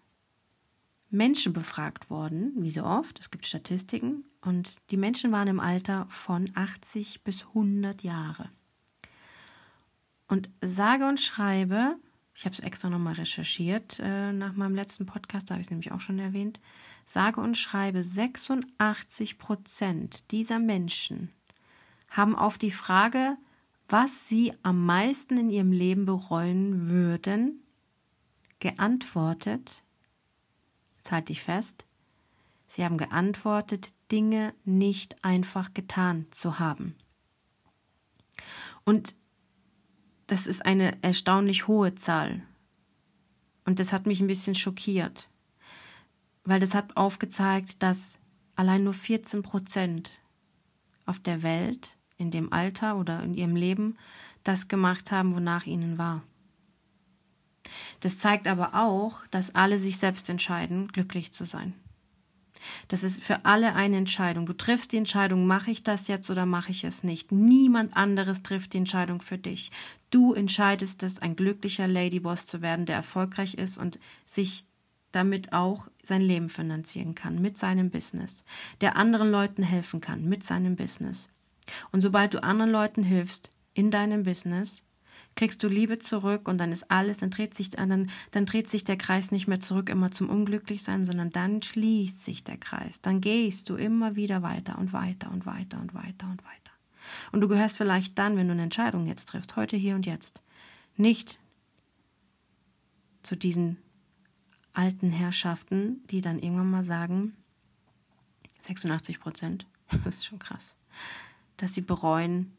Menschen 1.13 1.53
befragt 1.53 2.09
worden, 2.09 2.53
wie 2.57 2.71
so 2.71 2.85
oft, 2.85 3.21
es 3.21 3.31
gibt 3.31 3.47
Statistiken, 3.47 4.25
und 4.41 4.77
die 4.91 4.97
Menschen 4.97 5.31
waren 5.31 5.47
im 5.47 5.61
Alter 5.61 6.07
von 6.09 6.51
80 6.55 7.23
bis 7.23 7.47
100 7.49 8.03
Jahre. 8.03 8.49
Und 10.27 10.49
sage 10.63 11.07
und 11.07 11.21
schreibe, 11.21 11.97
ich 12.35 12.47
habe 12.47 12.55
es 12.55 12.61
extra 12.61 12.89
nochmal 12.89 13.15
recherchiert 13.15 14.01
äh, 14.01 14.33
nach 14.33 14.55
meinem 14.55 14.75
letzten 14.75 15.05
Podcast, 15.05 15.51
da 15.51 15.55
habe 15.55 15.61
ich 15.61 15.67
es 15.67 15.71
nämlich 15.71 15.93
auch 15.93 16.01
schon 16.01 16.19
erwähnt, 16.19 16.59
sage 17.05 17.41
und 17.43 17.59
schreibe, 17.59 18.03
86 18.03 19.39
Prozent 19.39 20.31
dieser 20.31 20.59
Menschen 20.59 21.31
haben 22.09 22.35
auf 22.35 22.57
die 22.57 22.71
Frage, 22.71 23.37
was 23.89 24.29
sie 24.29 24.55
am 24.63 24.87
meisten 24.87 25.37
in 25.37 25.51
ihrem 25.51 25.73
Leben 25.73 26.07
bereuen 26.07 26.89
würden, 26.89 27.63
geantwortet, 28.61 29.83
jetzt 31.03 31.13
halte 31.13 31.33
ich 31.33 31.43
fest, 31.43 31.85
sie 32.67 32.85
haben 32.85 32.97
geantwortet, 32.97 33.93
Dinge 34.11 34.55
nicht 34.65 35.25
einfach 35.25 35.75
getan 35.75 36.27
zu 36.31 36.59
haben. 36.59 36.95
Und 38.85 39.15
das 40.27 40.47
ist 40.47 40.65
eine 40.65 41.03
erstaunlich 41.03 41.69
hohe 41.69 41.95
Zahl. 41.95 42.43
Und 43.65 43.79
das 43.79 43.93
hat 43.93 44.07
mich 44.07 44.21
ein 44.21 44.27
bisschen 44.27 44.55
schockiert 44.55 45.29
weil 46.45 46.61
das 46.61 46.75
hat 46.75 46.97
aufgezeigt, 46.97 47.83
dass 47.83 48.19
allein 48.57 48.85
nur 48.85 48.95
14 48.95 49.43
Prozent 49.43 50.11
auf 51.07 51.21
der 51.21 51.43
Welt 51.43 51.97
in 52.17 52.31
dem 52.31 52.53
Alter 52.53 52.97
oder 52.97 53.23
in 53.23 53.35
ihrem 53.35 53.57
Leben 53.57 53.97
das 54.45 54.69
gemacht 54.69 55.11
haben, 55.13 55.35
wonach 55.35 55.67
ihnen 55.67 55.99
war. 55.99 56.23
Das 58.01 58.19
zeigt 58.19 58.49
aber 58.49 58.75
auch, 58.75 59.27
dass 59.29 59.55
alle 59.55 59.79
sich 59.79 59.99
selbst 59.99 60.29
entscheiden, 60.29 60.89
glücklich 60.89 61.33
zu 61.33 61.45
sein. 61.45 61.75
Das 62.89 63.03
ist 63.03 63.23
für 63.23 63.45
alle 63.45 63.75
eine 63.75 63.97
Entscheidung. 63.97 64.47
Du 64.47 64.53
triffst 64.53 64.93
die 64.93 64.97
Entscheidung, 64.97 65.47
mache 65.47 65.71
ich 65.71 65.83
das 65.83 66.09
jetzt 66.09 66.31
oder 66.31 66.47
mache 66.47 66.71
ich 66.71 66.85
es 66.85 67.05
nicht. 67.05 67.33
Niemand 67.33 67.97
anderes 67.97 68.43
trifft 68.43 68.73
die 68.73 68.79
Entscheidung 68.79 69.21
für 69.21 69.39
dich. 69.39 69.71
Du 70.11 70.33
entscheidest 70.33 71.03
es, 71.03 71.21
ein 71.21 71.37
glücklicher 71.37 71.89
Ladyboss 71.89 72.47
zu 72.47 72.63
werden, 72.63 72.87
der 72.87 72.97
erfolgreich 72.97 73.55
ist 73.55 73.79
und 73.79 73.99
sich 74.27 74.65
damit 75.11 75.53
auch 75.53 75.89
sein 76.03 76.23
Leben 76.23 76.49
finanzieren 76.49 77.15
kann 77.15 77.41
mit 77.41 77.59
seinem 77.59 77.91
Business, 77.91 78.45
der 78.81 78.97
anderen 78.97 79.31
Leuten 79.31 79.63
helfen 79.63 80.01
kann 80.01 80.29
mit 80.29 80.43
seinem 80.43 80.77
Business. 80.77 81.29
Und 81.93 82.01
sobald 82.01 82.35
du 82.35 82.43
anderen 82.43 82.73
Leuten 82.73 83.03
hilfst 83.03 83.51
in 83.75 83.91
deinem 83.91 84.25
Business, 84.25 84.85
kriegst 85.35 85.63
du 85.63 85.69
Liebe 85.69 85.99
zurück 85.99 86.49
und 86.49 86.59
dann 86.59 86.73
ist 86.73 86.91
alles, 86.91 87.19
dann 87.19 87.31
dreht 87.31 87.55
sich, 87.55 87.71
dann, 87.71 88.11
dann 88.31 88.47
dreht 88.47 88.69
sich 88.69 88.85
der 88.85 88.97
Kreis 88.97 89.31
nicht 89.31 89.49
mehr 89.49 89.61
zurück 89.61 89.89
immer 89.89 90.11
zum 90.11 90.29
Unglücklichsein, 90.29 91.07
sondern 91.07 91.31
dann 91.31 91.63
schließt 91.63 92.23
sich 92.23 92.45
der 92.45 92.59
Kreis. 92.59 93.01
Dann 93.01 93.21
gehst 93.21 93.69
du 93.69 93.77
immer 93.77 94.17
wieder 94.17 94.43
weiter 94.43 94.79
und 94.79 94.93
weiter 94.93 95.31
und 95.31 95.47
weiter 95.47 95.81
und 95.81 95.95
weiter 95.95 96.27
und 96.31 96.45
weiter. 96.45 96.73
Und 97.33 97.41
du 97.41 97.49
gehörst 97.49 97.77
vielleicht 97.77 98.19
dann, 98.19 98.37
wenn 98.37 98.47
du 98.47 98.53
eine 98.53 98.63
Entscheidung 98.63 99.07
jetzt 99.07 99.27
triffst, 99.27 99.57
heute, 99.57 99.77
hier 99.77 99.95
und 99.95 100.07
jetzt, 100.07 100.43
nicht 100.97 101.39
zu 103.23 103.37
diesen 103.37 103.79
alten 104.73 105.11
Herrschaften, 105.11 106.03
die 106.11 106.21
dann 106.21 106.39
irgendwann 106.39 106.71
mal 106.71 106.85
sagen, 106.85 107.35
86 108.61 109.21
Prozent, 109.21 109.67
das 110.05 110.17
ist 110.17 110.27
schon 110.27 110.39
krass, 110.39 110.77
dass 111.57 111.75
sie 111.75 111.83
bereuen, 111.83 112.53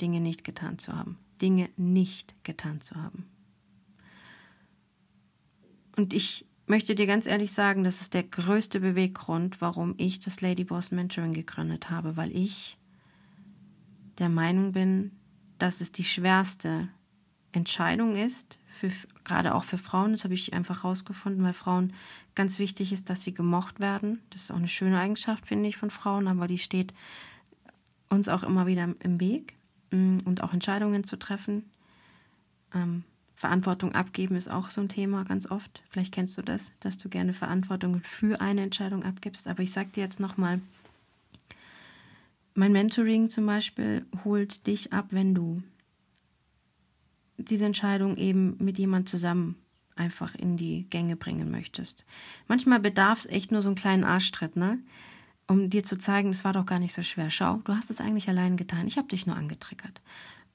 Dinge 0.00 0.20
nicht 0.20 0.44
getan 0.44 0.78
zu 0.78 0.94
haben. 0.94 1.18
Dinge 1.38 1.68
nicht 1.76 2.34
getan 2.44 2.80
zu 2.80 2.94
haben. 2.96 3.26
Und 5.96 6.12
ich 6.12 6.46
möchte 6.66 6.94
dir 6.94 7.06
ganz 7.06 7.26
ehrlich 7.26 7.52
sagen, 7.52 7.84
das 7.84 8.00
ist 8.00 8.14
der 8.14 8.24
größte 8.24 8.80
Beweggrund, 8.80 9.60
warum 9.60 9.94
ich 9.96 10.18
das 10.18 10.40
Ladyboss 10.40 10.90
Mentoring 10.90 11.32
gegründet 11.32 11.90
habe, 11.90 12.16
weil 12.16 12.36
ich 12.36 12.76
der 14.18 14.28
Meinung 14.28 14.72
bin, 14.72 15.12
dass 15.58 15.80
es 15.80 15.92
die 15.92 16.04
schwerste 16.04 16.88
Entscheidung 17.52 18.16
ist, 18.16 18.60
für, 18.66 18.90
gerade 19.24 19.54
auch 19.54 19.64
für 19.64 19.78
Frauen. 19.78 20.12
Das 20.12 20.24
habe 20.24 20.34
ich 20.34 20.52
einfach 20.52 20.82
herausgefunden, 20.82 21.42
weil 21.42 21.54
Frauen 21.54 21.94
ganz 22.34 22.58
wichtig 22.58 22.92
ist, 22.92 23.08
dass 23.08 23.24
sie 23.24 23.32
gemocht 23.32 23.80
werden. 23.80 24.20
Das 24.30 24.42
ist 24.42 24.50
auch 24.50 24.56
eine 24.56 24.68
schöne 24.68 24.98
Eigenschaft, 24.98 25.46
finde 25.46 25.68
ich, 25.68 25.78
von 25.78 25.90
Frauen, 25.90 26.28
aber 26.28 26.46
die 26.46 26.58
steht 26.58 26.92
uns 28.10 28.28
auch 28.28 28.42
immer 28.42 28.66
wieder 28.66 28.94
im 29.00 29.20
Weg 29.20 29.56
und 29.90 30.42
auch 30.42 30.52
Entscheidungen 30.52 31.04
zu 31.04 31.16
treffen. 31.16 31.64
Ähm, 32.74 33.04
Verantwortung 33.34 33.94
abgeben 33.94 34.34
ist 34.36 34.50
auch 34.50 34.70
so 34.70 34.80
ein 34.80 34.88
Thema 34.88 35.24
ganz 35.24 35.50
oft. 35.50 35.82
Vielleicht 35.90 36.12
kennst 36.12 36.38
du 36.38 36.42
das, 36.42 36.72
dass 36.80 36.96
du 36.96 37.08
gerne 37.08 37.34
Verantwortung 37.34 38.00
für 38.02 38.40
eine 38.40 38.62
Entscheidung 38.62 39.04
abgibst. 39.04 39.46
Aber 39.46 39.62
ich 39.62 39.72
sage 39.72 39.90
dir 39.90 40.02
jetzt 40.02 40.20
nochmal, 40.20 40.60
mein 42.54 42.72
Mentoring 42.72 43.28
zum 43.28 43.44
Beispiel 43.44 44.06
holt 44.24 44.66
dich 44.66 44.94
ab, 44.94 45.08
wenn 45.10 45.34
du 45.34 45.62
diese 47.36 47.66
Entscheidung 47.66 48.16
eben 48.16 48.56
mit 48.58 48.78
jemand 48.78 49.08
zusammen 49.08 49.56
einfach 49.94 50.34
in 50.34 50.56
die 50.56 50.86
Gänge 50.88 51.16
bringen 51.16 51.50
möchtest. 51.50 52.04
Manchmal 52.48 52.80
bedarf 52.80 53.20
es 53.20 53.26
echt 53.26 53.52
nur 53.52 53.62
so 53.62 53.68
einen 53.68 53.76
kleinen 53.76 54.04
Arschtritt, 54.04 54.56
ne? 54.56 54.78
Um 55.48 55.70
dir 55.70 55.84
zu 55.84 55.96
zeigen, 55.96 56.30
es 56.30 56.44
war 56.44 56.52
doch 56.52 56.66
gar 56.66 56.78
nicht 56.78 56.92
so 56.92 57.02
schwer. 57.02 57.30
Schau, 57.30 57.56
du 57.64 57.74
hast 57.74 57.90
es 57.90 58.00
eigentlich 58.00 58.28
allein 58.28 58.56
getan. 58.56 58.86
Ich 58.86 58.98
habe 58.98 59.08
dich 59.08 59.26
nur 59.26 59.36
angetriggert. 59.36 60.00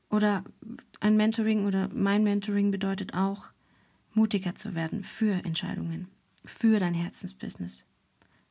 Oder 0.10 0.44
ein 1.00 1.16
Mentoring 1.16 1.66
oder 1.66 1.88
mein 1.94 2.24
Mentoring 2.24 2.72
bedeutet 2.72 3.14
auch, 3.14 3.46
mutiger 4.14 4.56
zu 4.56 4.76
werden 4.76 5.06
für 5.06 5.46
Entscheidungen, 5.46 6.10
für 6.44 6.80
dein 6.80 6.94
Herzensbusiness, 6.94 7.86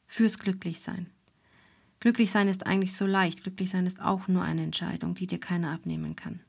fürs 0.06 0.38
Glücklichsein. 0.38 1.06
Glücklichsein 2.00 2.49
ist 2.49 2.66
eigentlich 2.66 2.94
so 2.94 3.04
leicht. 3.04 3.42
Glücklichsein 3.42 3.87
ist 3.87 4.02
auch 4.02 4.26
nur 4.26 4.42
eine 4.42 4.62
Entscheidung, 4.62 5.14
die 5.14 5.26
dir 5.26 5.38
keiner 5.38 5.73
abnehmen 5.73 6.16
kann. 6.16 6.40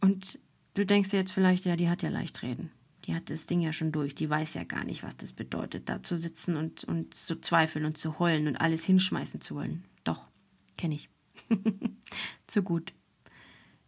Und 0.00 0.38
du 0.72 0.86
denkst 0.86 1.10
dir 1.10 1.18
jetzt 1.18 1.32
vielleicht, 1.32 1.66
ja, 1.66 1.76
die 1.76 1.90
hat 1.90 2.02
ja 2.02 2.08
leicht 2.08 2.42
reden. 2.42 2.70
Die 3.08 3.14
hat 3.14 3.30
das 3.30 3.46
Ding 3.46 3.62
ja 3.62 3.72
schon 3.72 3.90
durch. 3.90 4.14
Die 4.14 4.28
weiß 4.28 4.52
ja 4.52 4.64
gar 4.64 4.84
nicht, 4.84 5.02
was 5.02 5.16
das 5.16 5.32
bedeutet, 5.32 5.88
da 5.88 6.02
zu 6.02 6.18
sitzen 6.18 6.56
und, 6.56 6.84
und 6.84 7.14
zu 7.14 7.40
zweifeln 7.40 7.86
und 7.86 7.96
zu 7.96 8.18
heulen 8.18 8.46
und 8.46 8.56
alles 8.56 8.84
hinschmeißen 8.84 9.40
zu 9.40 9.54
wollen. 9.54 9.82
Doch, 10.04 10.28
kenne 10.76 10.94
ich. 10.94 11.08
zu 12.46 12.62
gut. 12.62 12.92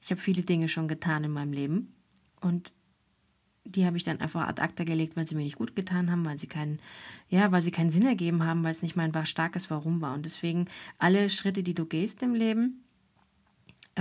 Ich 0.01 0.11
habe 0.11 0.23
viele 0.23 0.43
Dinge 0.43 0.71
schon 0.71 0.89
getan 0.89 1.23
in 1.23 1.33
meinem 1.33 1.53
Leben 1.53 1.95
und 2.41 2.73
die 3.67 3.85
habe 3.85 3.99
ich 3.99 4.05
dann 4.05 4.21
einfach 4.21 4.49
ad 4.49 4.63
acta 4.63 4.85
gelegt, 4.85 5.19
weil 5.19 5.27
sie 5.27 5.35
mir 5.35 5.45
nicht 5.45 5.59
gut 5.59 5.77
getan 5.77 6.11
haben, 6.11 6.25
weil 6.25 6.39
sie 6.39 6.47
keinen, 6.47 6.81
ja, 7.29 7.53
weil 7.53 7.61
sie 7.61 7.71
keinen 7.71 7.91
Sinn 7.91 8.07
ergeben 8.07 8.43
haben, 8.45 8.65
weil 8.65 8.73
es 8.73 8.81
nicht 8.81 8.97
mein 8.97 9.13
starkes 9.27 9.71
Warum 9.71 10.01
war. 10.01 10.15
Und 10.15 10.25
deswegen 10.25 10.65
alle 10.97 11.29
Schritte, 11.29 11.63
die 11.63 11.75
du 11.75 11.85
gehst 11.85 12.23
im 12.23 12.35
Leben, 12.35 12.85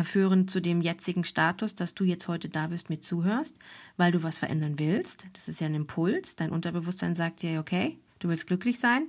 führen 0.04 0.48
zu 0.48 0.62
dem 0.62 0.82
jetzigen 0.82 1.24
Status, 1.24 1.76
dass 1.76 1.96
du 1.96 2.04
jetzt 2.04 2.28
heute 2.28 2.50
da 2.50 2.68
bist, 2.68 2.90
mir 2.90 3.00
zuhörst, 3.00 3.60
weil 3.98 4.12
du 4.12 4.24
was 4.24 4.38
verändern 4.38 4.80
willst. 4.80 5.28
Das 5.34 5.48
ist 5.50 5.60
ja 5.60 5.68
ein 5.68 5.76
Impuls. 5.76 6.36
Dein 6.36 6.52
Unterbewusstsein 6.52 7.16
sagt 7.16 7.42
dir, 7.42 7.60
okay, 7.60 7.98
du 8.20 8.30
willst 8.30 8.48
glücklich 8.48 8.80
sein. 8.80 9.08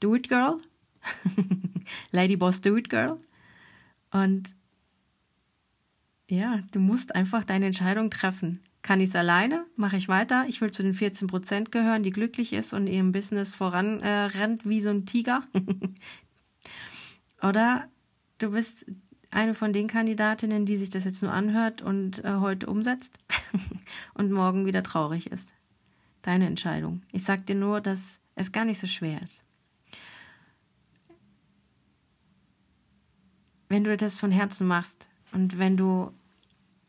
Do 0.00 0.14
it, 0.14 0.28
girl. 0.28 0.58
Lady 2.12 2.36
Boss, 2.36 2.60
do 2.60 2.76
it, 2.76 2.90
girl. 2.90 3.18
Und 4.10 4.50
ja, 6.28 6.62
du 6.72 6.80
musst 6.80 7.14
einfach 7.14 7.44
deine 7.44 7.66
Entscheidung 7.66 8.10
treffen. 8.10 8.60
Kann 8.82 9.00
ich 9.00 9.10
es 9.10 9.16
alleine? 9.16 9.66
Mache 9.76 9.96
ich 9.96 10.08
weiter? 10.08 10.44
Ich 10.48 10.60
will 10.60 10.70
zu 10.70 10.82
den 10.82 10.94
14 10.94 11.28
Prozent 11.28 11.72
gehören, 11.72 12.02
die 12.02 12.10
glücklich 12.10 12.52
ist 12.52 12.72
und 12.72 12.86
ihrem 12.86 13.12
Business 13.12 13.54
voran 13.54 14.00
äh, 14.00 14.58
wie 14.64 14.80
so 14.80 14.90
ein 14.90 15.04
Tiger. 15.04 15.42
Oder 17.42 17.88
du 18.38 18.50
bist 18.50 18.86
eine 19.30 19.54
von 19.54 19.72
den 19.72 19.88
Kandidatinnen, 19.88 20.64
die 20.64 20.76
sich 20.76 20.90
das 20.90 21.04
jetzt 21.04 21.22
nur 21.22 21.32
anhört 21.32 21.82
und 21.82 22.24
äh, 22.24 22.36
heute 22.36 22.66
umsetzt 22.66 23.18
und 24.14 24.32
morgen 24.32 24.66
wieder 24.66 24.82
traurig 24.82 25.30
ist. 25.30 25.54
Deine 26.22 26.46
Entscheidung. 26.46 27.02
Ich 27.12 27.24
sag 27.24 27.46
dir 27.46 27.54
nur, 27.54 27.80
dass 27.80 28.20
es 28.34 28.52
gar 28.52 28.64
nicht 28.64 28.78
so 28.78 28.86
schwer 28.86 29.20
ist. 29.22 29.42
Wenn 33.68 33.84
du 33.84 33.96
das 33.96 34.18
von 34.18 34.30
Herzen 34.30 34.66
machst 34.66 35.08
und 35.32 35.58
wenn 35.58 35.76
du 35.76 36.10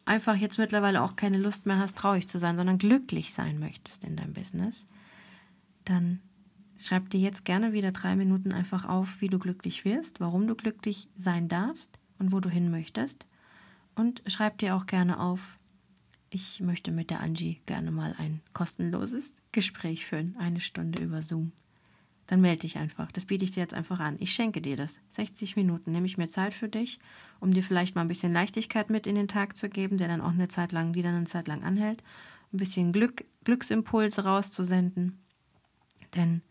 einfach 0.06 0.36
jetzt 0.36 0.58
mittlerweile 0.58 1.02
auch 1.02 1.18
keine 1.18 1.38
Lust 1.38 1.66
mehr 1.66 1.78
hast, 1.78 1.98
traurig 1.98 2.28
zu 2.28 2.40
sein, 2.40 2.56
sondern 2.56 2.78
glücklich 2.78 3.34
sein 3.34 3.60
möchtest 3.60 4.06
in 4.06 4.16
deinem 4.16 4.34
Business, 4.34 4.88
dann 5.84 6.22
schreib 6.78 7.10
dir 7.10 7.20
jetzt 7.20 7.44
gerne 7.44 7.74
wieder 7.74 7.92
drei 7.92 8.16
Minuten 8.16 8.54
einfach 8.54 8.86
auf, 8.86 9.20
wie 9.20 9.28
du 9.28 9.40
glücklich 9.40 9.84
wirst, 9.84 10.22
warum 10.22 10.48
du 10.48 10.56
glücklich 10.56 11.10
sein 11.18 11.50
darfst 11.50 11.99
und 12.20 12.32
wo 12.32 12.40
du 12.40 12.50
hin 12.50 12.70
möchtest. 12.70 13.28
Und 13.96 14.22
schreib 14.28 14.58
dir 14.60 14.76
auch 14.76 14.86
gerne 14.86 15.20
auf, 15.20 15.58
ich 16.30 16.60
möchte 16.62 16.92
mit 16.92 17.10
der 17.10 17.22
Angie 17.22 17.60
gerne 17.66 17.92
mal 17.92 18.14
ein 18.18 18.42
kostenloses 18.54 19.42
Gespräch 19.52 20.06
führen, 20.06 20.36
eine 20.38 20.60
Stunde 20.60 21.04
über 21.04 21.22
Zoom. 21.22 21.52
Dann 22.28 22.42
melde 22.42 22.62
dich 22.62 22.78
einfach. 22.78 23.12
Das 23.12 23.26
biete 23.26 23.44
ich 23.44 23.52
dir 23.52 23.62
jetzt 23.62 23.74
einfach 23.74 24.00
an. 24.00 24.18
Ich 24.20 24.32
schenke 24.34 24.62
dir 24.62 24.78
das. 24.78 25.02
60 25.10 25.56
Minuten 25.56 25.92
nehme 25.92 26.06
ich 26.06 26.20
mir 26.20 26.28
Zeit 26.28 26.54
für 26.54 26.70
dich, 26.70 27.00
um 27.40 27.52
dir 27.52 27.64
vielleicht 27.64 27.96
mal 27.96 28.02
ein 28.02 28.08
bisschen 28.08 28.32
Leichtigkeit 28.32 28.92
mit 28.92 29.08
in 29.08 29.16
den 29.16 29.28
Tag 29.28 29.58
zu 29.58 29.68
geben, 29.68 29.98
der 29.98 30.08
dann 30.08 30.22
auch 30.22 30.30
eine 30.30 30.48
Zeit 30.48 30.72
lang, 30.72 30.94
die 30.94 31.02
dann 31.02 31.16
eine 31.16 31.26
Zeit 31.26 31.48
lang 31.48 31.64
anhält. 31.64 32.04
Ein 32.54 32.58
bisschen 32.58 32.94
Glück, 32.94 33.26
Glücksimpulse 33.46 34.26
rauszusenden. 34.26 35.18
Denn 36.16 36.44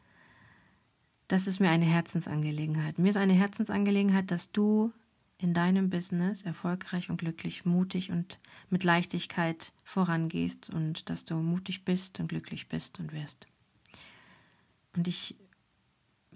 das 1.28 1.46
ist 1.46 1.60
mir 1.60 1.70
eine 1.70 1.84
Herzensangelegenheit. 1.84 2.98
Mir 2.98 3.10
ist 3.10 3.16
eine 3.16 3.34
Herzensangelegenheit, 3.34 4.32
dass 4.32 4.50
du 4.50 4.92
in 5.38 5.54
deinem 5.54 5.88
Business 5.88 6.42
erfolgreich 6.42 7.10
und 7.10 7.18
glücklich, 7.18 7.64
mutig 7.64 8.10
und 8.10 8.38
mit 8.70 8.82
Leichtigkeit 8.82 9.72
vorangehst 9.84 10.70
und 10.70 11.08
dass 11.08 11.24
du 11.24 11.36
mutig 11.36 11.84
bist 11.84 12.18
und 12.18 12.28
glücklich 12.28 12.68
bist 12.68 12.98
und 12.98 13.12
wirst. 13.12 13.46
Und 14.96 15.06
ich 15.06 15.36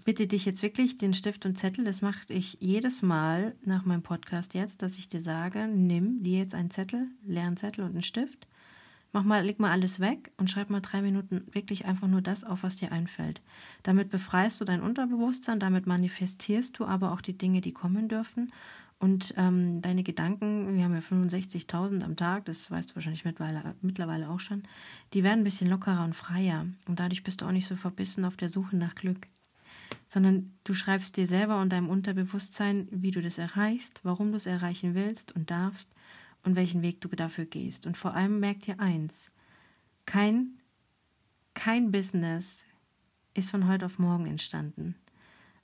bitte 0.05 0.25
dich 0.25 0.45
jetzt 0.45 0.63
wirklich, 0.63 0.97
den 0.97 1.13
Stift 1.13 1.45
und 1.45 1.57
Zettel, 1.57 1.83
das 1.83 2.01
mache 2.01 2.33
ich 2.33 2.57
jedes 2.61 3.01
Mal 3.01 3.55
nach 3.63 3.83
meinem 3.83 4.03
Podcast 4.03 4.53
jetzt, 4.53 4.81
dass 4.81 4.97
ich 4.97 5.09
dir 5.09 5.21
sage, 5.21 5.67
nimm 5.67 6.23
dir 6.23 6.39
jetzt 6.39 6.55
einen 6.55 6.71
Zettel, 6.71 7.07
leeren 7.25 7.57
Zettel 7.57 7.83
und 7.83 7.91
einen 7.91 8.03
Stift, 8.03 8.47
mach 9.11 9.23
mal, 9.23 9.43
leg 9.45 9.59
mal 9.59 9.71
alles 9.71 9.99
weg 9.99 10.31
und 10.37 10.49
schreib 10.49 10.69
mal 10.69 10.81
drei 10.81 11.01
Minuten 11.01 11.45
wirklich 11.51 11.85
einfach 11.85 12.07
nur 12.07 12.21
das 12.21 12.43
auf, 12.45 12.63
was 12.63 12.77
dir 12.77 12.91
einfällt. 12.91 13.41
Damit 13.83 14.09
befreist 14.09 14.61
du 14.61 14.65
dein 14.65 14.81
Unterbewusstsein, 14.81 15.59
damit 15.59 15.87
manifestierst 15.87 16.79
du 16.79 16.85
aber 16.85 17.11
auch 17.11 17.21
die 17.21 17.37
Dinge, 17.37 17.59
die 17.59 17.73
kommen 17.73 18.07
dürfen 18.07 18.51
und 19.03 19.33
ähm, 19.35 19.81
deine 19.81 20.01
Gedanken, 20.01 20.77
wir 20.77 20.85
haben 20.85 20.93
ja 20.93 21.01
65.000 21.01 22.05
am 22.05 22.15
Tag, 22.15 22.45
das 22.45 22.71
weißt 22.71 22.91
du 22.91 22.95
wahrscheinlich 22.95 23.25
mittlerweile, 23.25 24.29
auch 24.29 24.39
schon, 24.39 24.63
die 25.11 25.23
werden 25.25 25.39
ein 25.39 25.43
bisschen 25.43 25.69
lockerer 25.69 26.05
und 26.05 26.15
freier. 26.15 26.67
Und 26.87 27.01
dadurch 27.01 27.21
bist 27.21 27.41
du 27.41 27.45
auch 27.45 27.51
nicht 27.51 27.67
so 27.67 27.75
verbissen 27.75 28.23
auf 28.23 28.37
der 28.37 28.47
Suche 28.47 28.77
nach 28.77 28.95
Glück. 28.95 29.27
Sondern 30.07 30.53
du 30.63 30.73
schreibst 30.73 31.17
dir 31.17 31.27
selber 31.27 31.59
und 31.59 31.73
deinem 31.73 31.89
Unterbewusstsein, 31.89 32.87
wie 32.91 33.11
du 33.11 33.21
das 33.21 33.37
erreichst, 33.37 33.99
warum 34.03 34.31
du 34.31 34.37
es 34.37 34.45
erreichen 34.45 34.95
willst 34.95 35.35
und 35.35 35.51
darfst 35.51 35.93
und 36.45 36.55
welchen 36.55 36.81
Weg 36.81 37.01
du 37.01 37.09
dafür 37.09 37.43
gehst. 37.43 37.85
Und 37.85 37.97
vor 37.97 38.13
allem 38.13 38.39
merk 38.39 38.61
dir 38.61 38.79
eins: 38.79 39.33
kein, 40.05 40.61
kein 41.55 41.91
Business 41.91 42.65
ist 43.33 43.49
von 43.49 43.67
heute 43.67 43.85
auf 43.85 43.99
morgen 43.99 44.27
entstanden. 44.27 44.95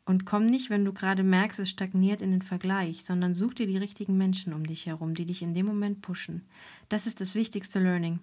Und 0.09 0.25
komm 0.25 0.47
nicht, 0.47 0.71
wenn 0.71 0.85
du 0.85 0.91
gerade 0.91 1.21
merkst, 1.21 1.59
es 1.59 1.69
stagniert 1.69 2.23
in 2.23 2.31
den 2.31 2.41
Vergleich, 2.41 3.05
sondern 3.05 3.35
such 3.35 3.53
dir 3.53 3.67
die 3.67 3.77
richtigen 3.77 4.17
Menschen 4.17 4.53
um 4.53 4.65
dich 4.65 4.87
herum, 4.87 5.13
die 5.13 5.27
dich 5.27 5.43
in 5.43 5.53
dem 5.53 5.67
Moment 5.67 6.01
pushen. 6.01 6.47
Das 6.89 7.05
ist 7.05 7.21
das 7.21 7.35
wichtigste 7.35 7.77
Learning. 7.77 8.17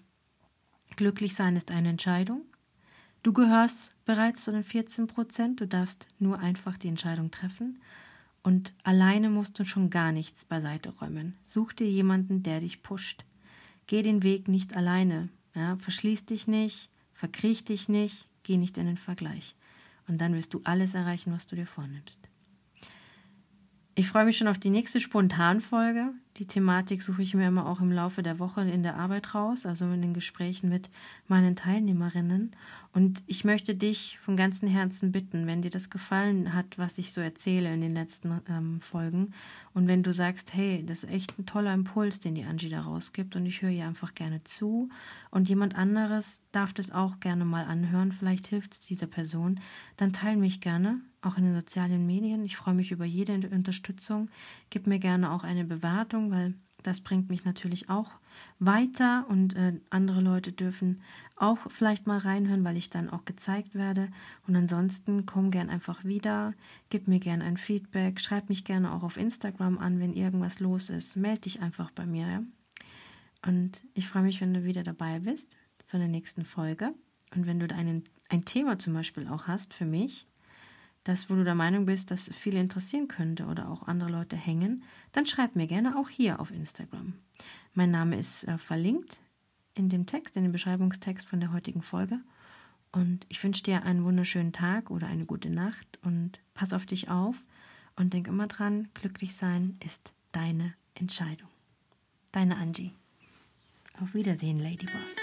Glücklich 0.97 1.37
sein 1.37 1.55
ist 1.55 1.71
eine 1.71 1.91
Entscheidung. 1.91 2.43
Du 3.23 3.33
gehörst 3.33 3.95
bereits 4.05 4.43
zu 4.43 4.51
den 4.51 4.65
14 4.65 5.07
Prozent. 5.07 5.61
Du 5.61 5.69
darfst 5.69 6.09
nur 6.19 6.41
einfach 6.41 6.77
die 6.77 6.89
Entscheidung 6.89 7.31
treffen. 7.31 7.79
Und 8.43 8.73
alleine 8.83 9.31
musst 9.31 9.57
du 9.61 9.65
schon 9.65 9.89
gar 9.89 10.11
nichts 10.11 10.45
beiseite 10.45 10.93
räumen. 10.99 11.37
Such 11.45 11.73
dir 11.73 11.89
jemanden, 11.89 12.43
der 12.43 12.59
dich 12.59 12.83
pusht. 12.83 13.25
Geh 13.87 14.03
den 14.03 14.25
Weg 14.25 14.49
nicht 14.49 14.75
alleine. 14.75 15.29
Ja, 15.55 15.77
verschließ 15.77 16.27
dich 16.27 16.49
nicht, 16.49 16.91
verkriech 17.15 17.65
dich 17.65 17.89
nicht, 17.89 18.27
geh 18.43 18.57
nicht 18.57 18.77
in 18.77 18.87
den 18.87 18.97
Vergleich. 18.97 19.55
Und 20.09 20.19
dann 20.19 20.35
wirst 20.35 20.55
du 20.55 20.61
alles 20.65 20.95
erreichen, 20.95 21.33
was 21.33 21.47
du 21.47 21.57
dir 21.57 21.67
vornimmst. 21.67 22.29
Ich 23.99 24.09
freue 24.09 24.27
mich 24.27 24.37
schon 24.37 24.49
auf 24.49 24.59
die 24.59 24.69
nächste 24.69 25.01
Spontanfolge. 25.01 26.13
Die 26.37 26.47
Thematik 26.47 27.01
suche 27.01 27.23
ich 27.23 27.33
mir 27.33 27.49
immer 27.49 27.67
auch 27.67 27.81
im 27.81 27.91
Laufe 27.91 28.23
der 28.23 28.39
Woche 28.39 28.61
in 28.61 28.83
der 28.83 28.97
Arbeit 28.97 29.35
raus, 29.35 29.65
also 29.65 29.87
in 29.87 30.03
den 30.03 30.13
Gesprächen 30.13 30.69
mit 30.69 30.91
meinen 31.29 31.57
Teilnehmerinnen. 31.57 32.55
Und 32.93 33.25
ich 33.27 33.47
möchte 33.47 33.75
dich 33.75 34.19
von 34.23 34.37
ganzem 34.37 34.69
Herzen 34.69 35.13
bitten, 35.13 35.47
wenn 35.47 35.63
dir 35.63 35.71
das 35.71 35.89
gefallen 35.89 36.53
hat, 36.53 36.77
was 36.77 36.99
ich 36.99 37.11
so 37.11 37.23
erzähle 37.23 37.73
in 37.73 37.81
den 37.81 37.95
letzten 37.95 38.39
ähm, 38.51 38.83
Folgen, 38.83 39.33
und 39.73 39.89
wenn 39.89 40.03
du 40.03 40.13
sagst, 40.13 40.53
hey, 40.53 40.85
das 40.85 41.05
ist 41.05 41.11
echt 41.11 41.39
ein 41.39 41.47
toller 41.47 41.73
Impuls, 41.73 42.21
den 42.21 42.35
die 42.35 42.45
Angie 42.45 42.69
da 42.69 42.83
rausgibt, 42.83 43.35
und 43.35 43.47
ich 43.47 43.63
höre 43.63 43.71
ihr 43.71 43.87
einfach 43.87 44.15
gerne 44.15 44.45
zu, 44.45 44.91
und 45.31 45.49
jemand 45.49 45.75
anderes 45.75 46.45
darf 46.53 46.75
das 46.75 46.91
auch 46.91 47.19
gerne 47.21 47.47
mal 47.47 47.65
anhören, 47.65 48.13
vielleicht 48.13 48.47
hilft 48.47 48.75
es 48.75 48.81
dieser 48.81 49.07
Person, 49.07 49.59
dann 49.97 50.13
teile 50.13 50.37
mich 50.37 50.61
gerne 50.61 51.01
auch 51.27 51.37
in 51.37 51.45
den 51.45 51.55
sozialen 51.55 52.07
Medien. 52.07 52.45
Ich 52.45 52.57
freue 52.57 52.75
mich 52.75 52.93
über 52.93 53.05
jede 53.05 53.49
Unterstützung. 53.51 54.31
Gib 54.71 54.87
mir 54.87 54.99
gerne 54.99 55.33
auch 55.33 55.45
eine 55.45 55.65
Bewertung, 55.65 56.31
weil 56.31 56.55
das 56.83 57.01
bringt 57.01 57.31
mich 57.31 57.45
natürlich 57.45 57.91
auch 57.91 58.13
weiter 58.59 59.27
und 59.29 59.57
äh, 59.57 59.81
andere 59.91 60.21
Leute 60.21 60.53
dürfen 60.53 61.03
auch 61.37 61.71
vielleicht 61.71 62.07
mal 62.07 62.19
reinhören, 62.19 62.65
weil 62.65 62.77
ich 62.77 62.91
dann 62.91 63.11
auch 63.11 63.25
gezeigt 63.25 63.75
werde. 63.75 64.09
Und 64.47 64.55
ansonsten 64.55 65.27
komm 65.27 65.51
gern 65.51 65.69
einfach 65.69 66.05
wieder, 66.05 66.55
gib 66.91 67.09
mir 67.09 67.19
gern 67.19 67.43
ein 67.43 67.57
Feedback, 67.57 68.21
schreib 68.21 68.49
mich 68.49 68.65
gerne 68.65 68.93
auch 68.93 69.03
auf 69.03 69.17
Instagram 69.17 69.79
an, 69.79 69.99
wenn 69.99 70.15
irgendwas 70.15 70.61
los 70.61 70.91
ist. 70.91 71.17
Meld 71.17 71.45
dich 71.45 71.61
einfach 71.61 71.91
bei 71.91 72.07
mir. 72.07 72.27
Ja? 72.29 72.43
Und 73.47 73.83
ich 73.95 74.09
freue 74.09 74.23
mich, 74.23 74.41
wenn 74.41 74.55
du 74.55 74.65
wieder 74.65 74.85
dabei 74.85 75.19
bist 75.21 75.57
zu 75.89 75.99
der 75.99 76.09
nächsten 76.09 76.45
Folge. 76.45 76.95
Und 77.35 77.47
wenn 77.47 77.59
du 77.59 77.75
einen, 77.75 78.05
ein 78.29 78.45
Thema 78.45 78.79
zum 78.79 78.95
Beispiel 78.95 79.29
auch 79.29 79.47
hast 79.47 79.75
für 79.75 79.85
mich, 79.85 80.27
das, 81.09 81.31
wo 81.31 81.35
du 81.35 81.45
der 81.45 81.55
Meinung 81.55 81.87
bist, 81.87 82.11
dass 82.11 82.31
viele 82.35 82.59
interessieren 82.59 83.07
könnte 83.07 83.47
oder 83.47 83.69
auch 83.69 83.87
andere 83.87 84.11
Leute 84.11 84.37
hängen, 84.37 84.83
dann 85.13 85.27
schreib 85.27 85.55
mir 85.55 85.67
gerne 85.67 85.97
auch 85.97 86.09
hier 86.09 86.41
auf 86.41 86.51
Instagram. 86.51 87.15
Mein 87.75 87.91
Name 87.93 88.19
ist 88.19 88.45
äh, 88.45 88.59
verlinkt 88.59 89.21
in 89.75 89.89
dem 89.89 90.07
Text, 90.07 90.37
in 90.37 90.43
dem 90.43 90.53
Beschreibungstext 90.53 91.27
von 91.29 91.39
der 91.39 91.53
heutigen 91.53 91.83
Folge. 91.83 92.19
Und 92.91 93.25
ich 93.29 93.43
wünsche 93.45 93.63
dir 93.63 93.85
einen 93.85 94.05
wunderschönen 94.05 94.53
Tag 94.53 94.91
oder 94.91 95.07
eine 95.07 95.27
gute 95.27 95.51
Nacht 95.51 95.87
und 96.03 96.41
pass 96.55 96.73
auf 96.73 96.87
dich 96.87 97.09
auf 97.09 97.37
und 97.95 98.13
denk 98.13 98.27
immer 98.27 98.47
dran, 98.47 98.89
glücklich 98.95 99.37
sein 99.37 99.77
ist 99.85 100.13
deine 100.33 100.75
Entscheidung. 100.95 101.49
Deine 102.33 102.57
Angie. 102.57 102.93
Auf 104.03 104.15
Wiedersehen, 104.15 104.59
Lady 104.59 104.87
Boss. 104.87 105.17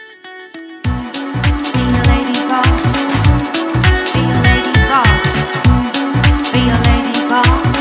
boss. 7.30 7.73